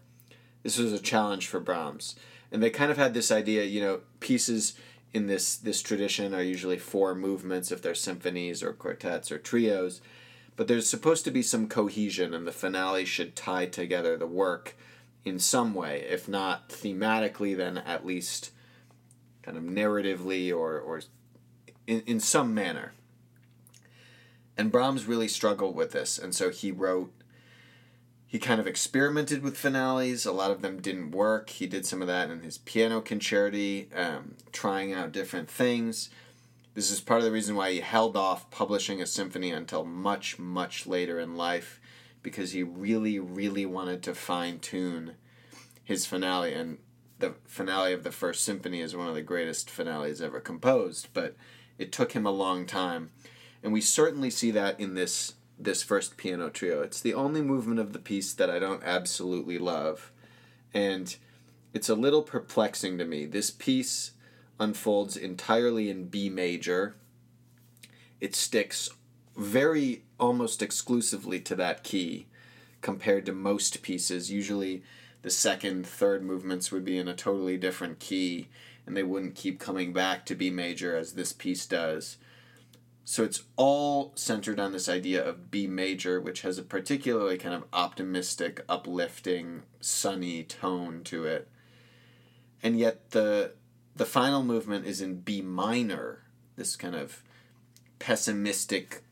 this 0.62 0.78
was 0.78 0.92
a 0.92 0.98
challenge 0.98 1.46
for 1.46 1.60
Brahms. 1.60 2.16
And 2.50 2.62
they 2.62 2.70
kind 2.70 2.90
of 2.90 2.96
had 2.96 3.12
this 3.12 3.30
idea, 3.30 3.64
you 3.64 3.80
know, 3.80 4.00
pieces 4.20 4.74
in 5.16 5.28
this 5.28 5.56
this 5.56 5.80
tradition 5.80 6.34
are 6.34 6.42
usually 6.42 6.78
four 6.78 7.14
movements 7.14 7.72
if 7.72 7.80
they're 7.80 7.94
symphonies 7.94 8.62
or 8.62 8.74
quartets 8.74 9.32
or 9.32 9.38
trios 9.38 10.02
but 10.56 10.68
there's 10.68 10.88
supposed 10.88 11.24
to 11.24 11.30
be 11.30 11.40
some 11.40 11.68
cohesion 11.68 12.34
and 12.34 12.46
the 12.46 12.52
finale 12.52 13.06
should 13.06 13.34
tie 13.34 13.64
together 13.64 14.16
the 14.16 14.26
work 14.26 14.76
in 15.24 15.38
some 15.38 15.72
way 15.72 16.06
if 16.10 16.28
not 16.28 16.68
thematically 16.68 17.56
then 17.56 17.78
at 17.78 18.04
least 18.04 18.50
kind 19.40 19.56
of 19.56 19.64
narratively 19.64 20.54
or 20.54 20.78
or 20.78 21.00
in, 21.86 22.02
in 22.02 22.20
some 22.20 22.52
manner. 22.52 22.92
And 24.58 24.72
Brahms 24.72 25.06
really 25.06 25.28
struggled 25.28 25.74
with 25.74 25.92
this 25.92 26.18
and 26.18 26.34
so 26.34 26.50
he 26.50 26.70
wrote 26.70 27.12
he 28.26 28.38
kind 28.38 28.60
of 28.60 28.66
experimented 28.66 29.42
with 29.42 29.56
finales. 29.56 30.26
A 30.26 30.32
lot 30.32 30.50
of 30.50 30.60
them 30.60 30.80
didn't 30.80 31.12
work. 31.12 31.50
He 31.50 31.66
did 31.66 31.86
some 31.86 32.02
of 32.02 32.08
that 32.08 32.30
in 32.30 32.40
his 32.40 32.58
piano 32.58 33.00
concerti, 33.00 33.88
um, 33.96 34.34
trying 34.52 34.92
out 34.92 35.12
different 35.12 35.48
things. 35.48 36.10
This 36.74 36.90
is 36.90 37.00
part 37.00 37.20
of 37.20 37.24
the 37.24 37.32
reason 37.32 37.56
why 37.56 37.72
he 37.72 37.80
held 37.80 38.16
off 38.16 38.50
publishing 38.50 39.00
a 39.00 39.06
symphony 39.06 39.50
until 39.50 39.84
much, 39.84 40.38
much 40.38 40.86
later 40.86 41.20
in 41.20 41.36
life, 41.36 41.80
because 42.22 42.52
he 42.52 42.62
really, 42.62 43.18
really 43.18 43.64
wanted 43.64 44.02
to 44.02 44.14
fine 44.14 44.58
tune 44.58 45.14
his 45.84 46.04
finale. 46.04 46.52
And 46.52 46.78
the 47.18 47.34
finale 47.46 47.92
of 47.92 48.02
the 48.02 48.10
first 48.10 48.44
symphony 48.44 48.80
is 48.80 48.96
one 48.96 49.08
of 49.08 49.14
the 49.14 49.22
greatest 49.22 49.70
finales 49.70 50.20
ever 50.20 50.40
composed, 50.40 51.08
but 51.14 51.36
it 51.78 51.92
took 51.92 52.12
him 52.12 52.26
a 52.26 52.30
long 52.30 52.66
time. 52.66 53.10
And 53.62 53.72
we 53.72 53.80
certainly 53.80 54.30
see 54.30 54.50
that 54.50 54.78
in 54.78 54.94
this 54.94 55.34
this 55.58 55.82
first 55.82 56.16
piano 56.16 56.50
trio. 56.50 56.82
It's 56.82 57.00
the 57.00 57.14
only 57.14 57.42
movement 57.42 57.80
of 57.80 57.92
the 57.92 57.98
piece 57.98 58.32
that 58.34 58.50
I 58.50 58.58
don't 58.58 58.82
absolutely 58.84 59.58
love. 59.58 60.12
And 60.74 61.16
it's 61.72 61.88
a 61.88 61.94
little 61.94 62.22
perplexing 62.22 62.98
to 62.98 63.04
me. 63.04 63.26
This 63.26 63.50
piece 63.50 64.12
unfolds 64.58 65.16
entirely 65.16 65.90
in 65.90 66.08
B 66.08 66.28
major. 66.28 66.96
It 68.20 68.34
sticks 68.34 68.90
very 69.36 70.04
almost 70.18 70.62
exclusively 70.62 71.40
to 71.40 71.54
that 71.56 71.84
key 71.84 72.26
compared 72.80 73.26
to 73.26 73.32
most 73.32 73.82
pieces. 73.82 74.30
Usually 74.30 74.82
the 75.22 75.30
second, 75.30 75.86
third 75.86 76.22
movements 76.22 76.70
would 76.70 76.84
be 76.84 76.98
in 76.98 77.08
a 77.08 77.14
totally 77.14 77.56
different 77.56 77.98
key 77.98 78.48
and 78.86 78.96
they 78.96 79.02
wouldn't 79.02 79.34
keep 79.34 79.58
coming 79.58 79.92
back 79.92 80.24
to 80.26 80.34
B 80.34 80.50
major 80.50 80.96
as 80.96 81.12
this 81.12 81.32
piece 81.32 81.66
does. 81.66 82.16
So 83.08 83.22
it's 83.22 83.44
all 83.54 84.10
centered 84.16 84.58
on 84.58 84.72
this 84.72 84.88
idea 84.88 85.24
of 85.24 85.48
B 85.48 85.68
major, 85.68 86.20
which 86.20 86.40
has 86.40 86.58
a 86.58 86.64
particularly 86.64 87.38
kind 87.38 87.54
of 87.54 87.62
optimistic, 87.72 88.64
uplifting, 88.68 89.62
sunny 89.80 90.42
tone 90.42 91.02
to 91.04 91.24
it. 91.24 91.48
And 92.64 92.76
yet 92.76 93.12
the 93.12 93.52
the 93.94 94.06
final 94.06 94.42
movement 94.42 94.86
is 94.86 95.00
in 95.00 95.20
B 95.20 95.40
minor, 95.40 96.24
this 96.56 96.74
kind 96.74 96.96
of 96.96 97.22
pessimistic 98.00 99.04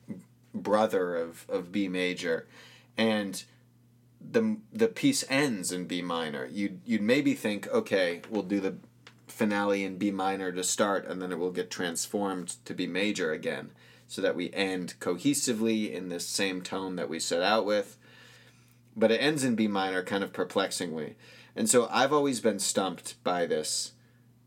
brother 0.52 1.14
of, 1.14 1.46
of 1.48 1.70
B 1.70 1.87
major. 1.87 2.48
And 2.98 3.44
the 4.20 4.57
the 4.72 4.88
piece 4.88 5.24
ends 5.30 5.70
in 5.70 5.87
B 5.87 6.02
minor. 6.02 6.46
You'd 6.50 6.80
you'd 6.85 7.00
maybe 7.00 7.33
think, 7.33 7.68
okay, 7.68 8.22
we'll 8.28 8.42
do 8.42 8.59
the 8.59 8.74
finale 9.26 9.84
in 9.84 9.96
B 9.96 10.10
minor 10.10 10.52
to 10.52 10.62
start, 10.62 11.06
and 11.06 11.20
then 11.20 11.32
it 11.32 11.38
will 11.38 11.50
get 11.50 11.70
transformed 11.70 12.56
to 12.64 12.74
B 12.74 12.87
major 12.87 13.32
again 13.32 13.70
so 14.06 14.22
that 14.22 14.37
we 14.37 14.52
end 14.52 14.94
cohesively 15.00 15.92
in 15.92 16.08
this 16.08 16.26
same 16.26 16.62
tone 16.62 16.96
that 16.96 17.08
we 17.08 17.18
set 17.18 17.42
out 17.42 17.64
with. 17.66 17.96
But 18.96 19.10
it 19.10 19.20
ends 19.20 19.42
in 19.42 19.54
B 19.54 19.66
minor 19.66 20.02
kind 20.02 20.22
of 20.22 20.32
perplexingly. 20.32 21.16
And 21.56 21.68
so 21.68 21.88
I've 21.90 22.12
always 22.12 22.40
been 22.40 22.58
stumped 22.58 23.22
by 23.24 23.46
this 23.46 23.92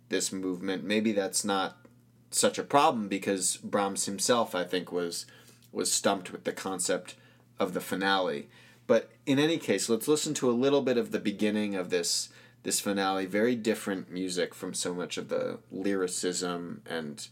this 0.10 0.32
movement. 0.32 0.86
Maybe 0.86 1.12
that's 1.12 1.44
not 1.44 1.86
such 2.32 2.58
a 2.58 2.64
problem 2.64 3.10
because 3.10 3.58
Brahms 3.58 4.06
himself 4.06 4.56
I 4.56 4.64
think 4.64 4.92
was 4.92 5.26
was 5.72 5.92
stumped 5.92 6.32
with 6.32 6.44
the 6.44 6.54
concept 6.54 7.16
of 7.60 7.74
the 7.74 7.82
finale. 7.82 8.48
But 8.86 9.10
in 9.26 9.38
any 9.38 9.58
case, 9.58 9.90
let's 9.90 10.08
listen 10.08 10.34
to 10.36 10.50
a 10.50 10.52
little 10.52 10.82
bit 10.82 10.98
of 10.98 11.12
the 11.12 11.20
beginning 11.20 11.76
of 11.76 11.90
this 11.90 12.30
this 12.68 12.82
finale. 12.82 13.26
Very 13.26 13.56
different 13.56 14.12
music 14.12 14.54
from 14.54 14.74
so 14.74 14.94
much 14.94 15.18
of 15.18 15.30
the 15.30 15.60
lyricism 15.72 16.82
and 16.86 17.26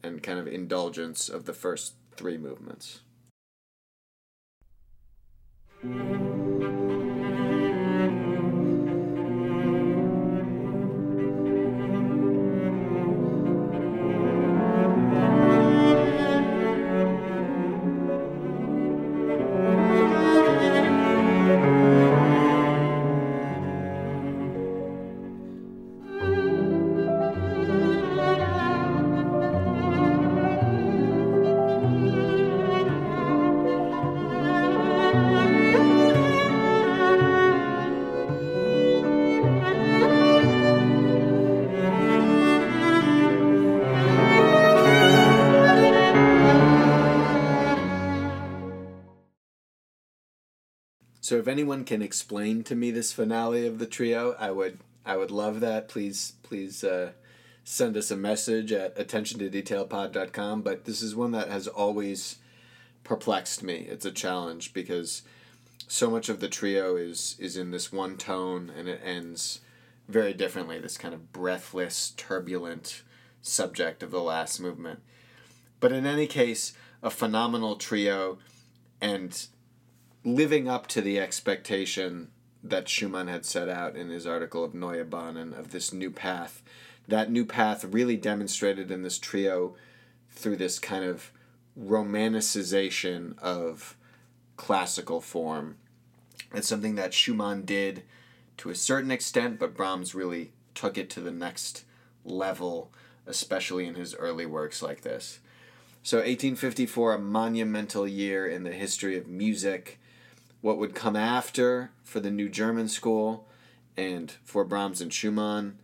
and 0.00 0.22
kind 0.22 0.38
of 0.38 0.46
indulgence 0.46 1.28
of 1.28 1.44
the 1.44 1.52
first 1.52 1.94
three 2.14 2.38
movements. 2.38 3.00
So 51.30 51.38
if 51.38 51.46
anyone 51.46 51.84
can 51.84 52.02
explain 52.02 52.64
to 52.64 52.74
me 52.74 52.90
this 52.90 53.12
finale 53.12 53.64
of 53.64 53.78
the 53.78 53.86
trio, 53.86 54.34
I 54.36 54.50
would 54.50 54.80
I 55.06 55.16
would 55.16 55.30
love 55.30 55.60
that. 55.60 55.86
Please 55.86 56.32
please 56.42 56.82
uh, 56.82 57.12
send 57.62 57.96
us 57.96 58.10
a 58.10 58.16
message 58.16 58.72
at 58.72 58.98
attention-to-detail-pod.com. 58.98 60.62
But 60.62 60.86
this 60.86 61.00
is 61.02 61.14
one 61.14 61.30
that 61.30 61.46
has 61.48 61.68
always 61.68 62.38
perplexed 63.04 63.62
me. 63.62 63.86
It's 63.88 64.04
a 64.04 64.10
challenge 64.10 64.74
because 64.74 65.22
so 65.86 66.10
much 66.10 66.28
of 66.28 66.40
the 66.40 66.48
trio 66.48 66.96
is 66.96 67.36
is 67.38 67.56
in 67.56 67.70
this 67.70 67.92
one 67.92 68.16
tone 68.16 68.72
and 68.76 68.88
it 68.88 69.00
ends 69.04 69.60
very 70.08 70.34
differently. 70.34 70.80
This 70.80 70.98
kind 70.98 71.14
of 71.14 71.32
breathless, 71.32 72.10
turbulent 72.16 73.04
subject 73.40 74.02
of 74.02 74.10
the 74.10 74.20
last 74.20 74.58
movement. 74.58 74.98
But 75.78 75.92
in 75.92 76.06
any 76.06 76.26
case, 76.26 76.72
a 77.04 77.08
phenomenal 77.08 77.76
trio 77.76 78.38
and 79.00 79.46
living 80.24 80.68
up 80.68 80.86
to 80.88 81.00
the 81.00 81.18
expectation 81.18 82.28
that 82.62 82.88
Schumann 82.88 83.28
had 83.28 83.46
set 83.46 83.68
out 83.68 83.96
in 83.96 84.10
his 84.10 84.26
article 84.26 84.64
of 84.64 84.74
Neue 84.74 85.04
Bahnen 85.04 85.54
of 85.54 85.70
this 85.70 85.92
new 85.92 86.10
path. 86.10 86.62
That 87.08 87.30
new 87.30 87.46
path 87.46 87.84
really 87.84 88.16
demonstrated 88.16 88.90
in 88.90 89.02
this 89.02 89.18
trio 89.18 89.74
through 90.30 90.56
this 90.56 90.78
kind 90.78 91.04
of 91.04 91.32
romanticization 91.78 93.38
of 93.38 93.96
classical 94.56 95.20
form. 95.20 95.76
It's 96.52 96.68
something 96.68 96.96
that 96.96 97.14
Schumann 97.14 97.64
did 97.64 98.02
to 98.58 98.68
a 98.68 98.74
certain 98.74 99.10
extent, 99.10 99.58
but 99.58 99.74
Brahms 99.74 100.14
really 100.14 100.52
took 100.74 100.98
it 100.98 101.08
to 101.10 101.20
the 101.20 101.30
next 101.30 101.84
level, 102.24 102.92
especially 103.26 103.86
in 103.86 103.94
his 103.94 104.14
early 104.14 104.44
works 104.44 104.82
like 104.82 105.00
this. 105.00 105.40
So, 106.02 106.18
1854, 106.18 107.14
a 107.14 107.18
monumental 107.18 108.06
year 108.06 108.46
in 108.46 108.64
the 108.64 108.72
history 108.72 109.16
of 109.16 109.26
music 109.26 109.98
what 110.60 110.78
would 110.78 110.94
come 110.94 111.16
after 111.16 111.90
for 112.02 112.20
the 112.20 112.30
new 112.30 112.48
German 112.48 112.88
school 112.88 113.48
and 113.96 114.32
for 114.44 114.64
Brahms 114.64 115.00
and 115.00 115.12
Schumann. 115.12 115.78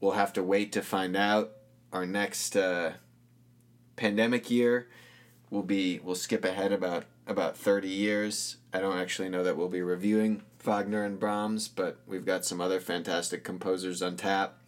We'll 0.00 0.12
have 0.12 0.32
to 0.34 0.42
wait 0.42 0.72
to 0.72 0.82
find 0.82 1.16
out. 1.16 1.52
Our 1.92 2.06
next 2.06 2.56
uh, 2.56 2.92
pandemic 3.96 4.50
year 4.50 4.88
will 5.50 5.62
be 5.62 6.00
we'll 6.02 6.14
skip 6.14 6.44
ahead 6.44 6.72
about 6.72 7.04
about 7.26 7.56
30 7.56 7.88
years. 7.88 8.56
I 8.72 8.80
don't 8.80 8.98
actually 8.98 9.28
know 9.28 9.44
that 9.44 9.56
we'll 9.56 9.68
be 9.68 9.82
reviewing 9.82 10.42
Wagner 10.60 11.04
and 11.04 11.20
Brahms, 11.20 11.68
but 11.68 11.98
we've 12.06 12.24
got 12.24 12.44
some 12.44 12.60
other 12.60 12.80
fantastic 12.80 13.44
composers 13.44 14.00
on 14.00 14.16
tap. 14.16 14.58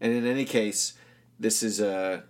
And 0.00 0.12
in 0.12 0.26
any 0.26 0.44
case, 0.44 0.94
this 1.38 1.62
is 1.62 1.80
a 1.80 2.24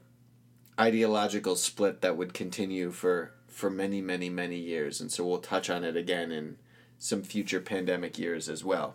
ideological 0.81 1.57
split 1.57 2.01
that 2.01 2.17
would 2.17 2.33
continue 2.33 2.91
for 2.91 3.33
for 3.53 3.71
many, 3.71 4.01
many, 4.01 4.29
many 4.29 4.57
years. 4.57 5.01
And 5.01 5.13
so 5.13 5.25
we'll 5.25 5.39
touch 5.39 5.71
on 5.71 5.85
it 5.85 5.97
again 5.97 6.33
in 6.33 6.57
some 6.99 7.23
future 7.23 7.61
pandemic 7.61 8.19
years 8.19 8.49
as 8.49 8.65
well. 8.65 8.95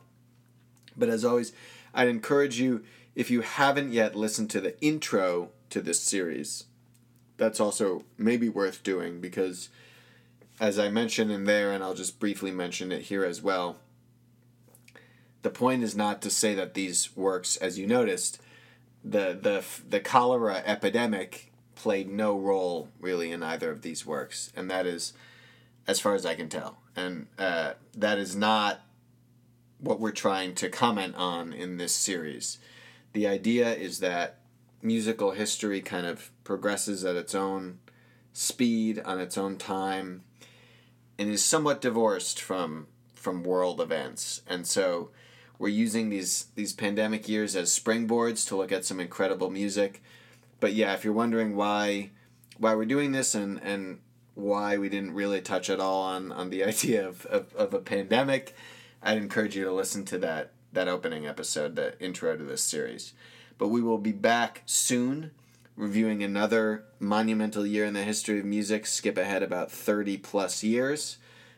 But 0.96 1.10
as 1.10 1.24
always, 1.24 1.54
I'd 1.94 2.08
encourage 2.08 2.60
you, 2.60 2.84
if 3.16 3.30
you 3.30 3.42
haven't 3.42 3.94
yet 3.94 4.16
listened 4.16 4.50
to 4.52 4.62
the 4.62 4.80
intro 4.82 5.50
to 5.70 5.82
this 5.82 6.00
series, 6.00 6.66
that's 7.38 7.60
also 7.60 8.04
maybe 8.18 8.50
worth 8.50 8.84
doing 8.84 9.22
because, 9.22 9.70
as 10.60 10.80
I 10.80 10.90
mentioned 10.90 11.32
in 11.32 11.44
there, 11.44 11.72
and 11.72 11.84
I'll 11.84 11.94
just 11.94 12.20
briefly 12.20 12.52
mention 12.52 12.92
it 12.92 13.04
here 13.04 13.24
as 13.24 13.42
well, 13.42 13.78
the 15.44 15.50
point 15.50 15.84
is 15.84 15.96
not 15.96 16.22
to 16.24 16.30
say 16.30 16.56
that 16.56 16.74
these 16.74 17.16
works, 17.16 17.58
as 17.58 17.78
you 17.78 17.88
noticed, 17.88 18.42
the 19.04 19.38
the 19.40 19.64
the 19.88 20.00
cholera 20.00 20.64
epidemic 20.66 21.47
played 21.78 22.10
no 22.10 22.38
role 22.38 22.90
really 23.00 23.32
in 23.32 23.44
either 23.44 23.72
of 23.72 23.82
these 23.82 24.06
works, 24.06 24.52
and 24.56 24.70
that 24.70 24.86
is, 24.86 25.14
as 25.88 26.00
far 26.00 26.16
as 26.16 26.26
I 26.26 26.36
can 26.36 26.50
tell, 26.50 26.80
and 26.96 27.28
uh, 27.38 27.74
that 27.96 28.18
is 28.18 28.36
not 28.36 28.82
what 29.80 30.00
we're 30.00 30.12
trying 30.12 30.56
to 30.56 30.70
comment 30.70 31.16
on 31.16 31.54
in 31.54 31.78
this 31.78 31.94
series. 31.94 32.58
The 33.14 33.28
idea 33.28 33.74
is 33.74 34.00
that 34.00 34.40
musical 34.82 35.32
history 35.32 35.82
kind 35.82 36.06
of 36.06 36.32
progresses 36.44 37.04
at 37.06 37.16
its 37.16 37.36
own 37.36 37.80
speed 38.34 39.02
on 39.04 39.20
its 39.20 39.38
own 39.38 39.58
time 39.58 40.24
and 41.18 41.30
is 41.30 41.44
somewhat 41.44 41.82
divorced 41.82 42.40
from 42.40 42.88
from 43.16 43.44
world 43.44 43.82
events. 43.82 44.42
And 44.48 44.68
so 44.68 45.10
we're 45.58 45.70
using 45.70 46.10
these 46.10 46.48
these 46.56 46.74
pandemic 46.74 47.28
years 47.28 47.56
as 47.56 47.78
springboards 47.78 48.48
to 48.48 48.56
look 48.56 48.72
at 48.72 48.86
some 48.86 49.00
incredible 49.00 49.50
music 49.50 50.04
but 50.60 50.74
yeah, 50.74 50.94
if 50.94 51.04
you're 51.04 51.14
wondering 51.14 51.56
why 51.56 52.12
why 52.58 52.76
we're 52.76 52.86
doing 52.86 53.12
this 53.12 53.36
and 53.36 53.62
and 53.64 54.00
why 54.34 54.78
we 54.78 54.90
didn't 54.90 55.14
really 55.14 55.42
touch 55.42 55.70
at 55.70 55.80
all 55.80 56.04
on 56.04 56.32
on 56.32 56.50
the 56.50 56.64
idea 56.72 57.08
of, 57.08 57.26
of, 57.28 57.54
of 57.56 57.74
a 57.74 57.80
pandemic, 57.80 58.56
I'd 59.02 59.18
encourage 59.18 59.56
you 59.56 59.64
to 59.66 59.72
listen 59.72 60.06
to 60.06 60.18
that 60.20 60.52
that 60.74 60.88
opening 60.88 61.26
episode, 61.26 61.76
the 61.76 62.00
intro 62.00 62.36
to 62.36 62.44
this 62.44 62.64
series. 62.64 63.14
But 63.58 63.70
we 63.70 63.82
will 63.82 63.98
be 63.98 64.12
back 64.12 64.62
soon 64.66 65.32
reviewing 65.76 66.24
another 66.24 66.84
monumental 67.00 67.66
year 67.66 67.86
in 67.86 67.94
the 67.94 68.04
history 68.04 68.40
of 68.40 68.46
music, 68.46 68.86
skip 68.86 69.18
ahead 69.18 69.44
about 69.44 69.72
30 69.72 70.18
plus 70.18 70.64
years, 70.64 71.18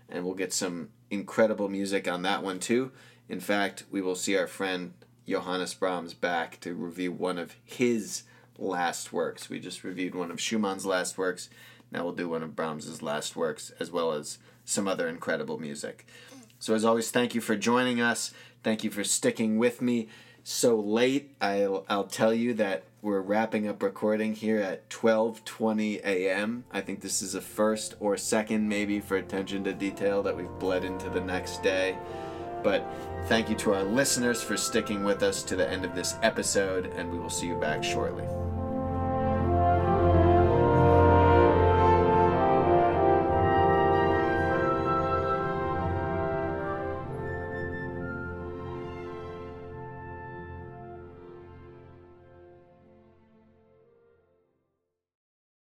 and 0.09 0.25
we'll 0.25 0.35
get 0.35 0.53
some 0.53 0.89
incredible 1.09 1.69
music 1.69 2.07
on 2.07 2.21
that 2.23 2.43
one 2.43 2.59
too. 2.59 2.91
In 3.29 3.39
fact, 3.39 3.85
we 3.89 4.01
will 4.01 4.15
see 4.15 4.37
our 4.37 4.47
friend 4.47 4.93
Johannes 5.27 5.73
Brahms 5.73 6.13
back 6.13 6.59
to 6.61 6.73
review 6.73 7.11
one 7.11 7.37
of 7.37 7.55
his 7.63 8.23
last 8.59 9.13
works. 9.13 9.49
We 9.49 9.59
just 9.59 9.83
reviewed 9.83 10.15
one 10.15 10.31
of 10.31 10.37
Schumann's 10.37 10.85
last 10.85 11.17
works. 11.17 11.49
Now 11.91 12.03
we'll 12.03 12.13
do 12.13 12.29
one 12.29 12.43
of 12.43 12.55
Brahms's 12.55 13.01
last 13.01 13.35
works, 13.35 13.71
as 13.79 13.91
well 13.91 14.11
as 14.11 14.37
some 14.65 14.87
other 14.87 15.07
incredible 15.07 15.57
music. 15.57 16.05
So 16.59 16.75
as 16.75 16.85
always, 16.85 17.09
thank 17.09 17.33
you 17.33 17.41
for 17.41 17.55
joining 17.55 18.01
us. 18.01 18.33
Thank 18.63 18.83
you 18.83 18.91
for 18.91 19.03
sticking 19.03 19.57
with 19.57 19.81
me 19.81 20.09
so 20.43 20.79
late. 20.79 21.35
I'll, 21.41 21.85
I'll 21.89 22.05
tell 22.05 22.33
you 22.33 22.53
that 22.55 22.83
we're 23.01 23.21
wrapping 23.21 23.67
up 23.67 23.81
recording 23.81 24.33
here 24.33 24.59
at 24.59 24.89
12:20 24.89 26.03
a.m. 26.03 26.65
I 26.71 26.81
think 26.81 26.99
this 26.99 27.21
is 27.21 27.33
a 27.33 27.41
first 27.41 27.95
or 27.99 28.17
second 28.17 28.67
maybe 28.67 28.99
for 28.99 29.15
attention 29.15 29.63
to 29.63 29.73
detail 29.73 30.21
that 30.23 30.35
we've 30.35 30.59
bled 30.59 30.83
into 30.83 31.09
the 31.09 31.21
next 31.21 31.63
day. 31.63 31.97
But 32.61 32.85
thank 33.27 33.49
you 33.49 33.55
to 33.57 33.73
our 33.73 33.83
listeners 33.83 34.43
for 34.43 34.57
sticking 34.57 35.05
with 35.05 35.23
us 35.23 35.43
to 35.43 35.55
the 35.55 35.69
end 35.69 35.85
of 35.85 35.95
this 35.95 36.17
episode 36.21 36.87
and 36.87 37.09
we 37.09 37.17
will 37.17 37.29
see 37.29 37.47
you 37.47 37.55
back 37.55 37.83
shortly. 37.83 38.25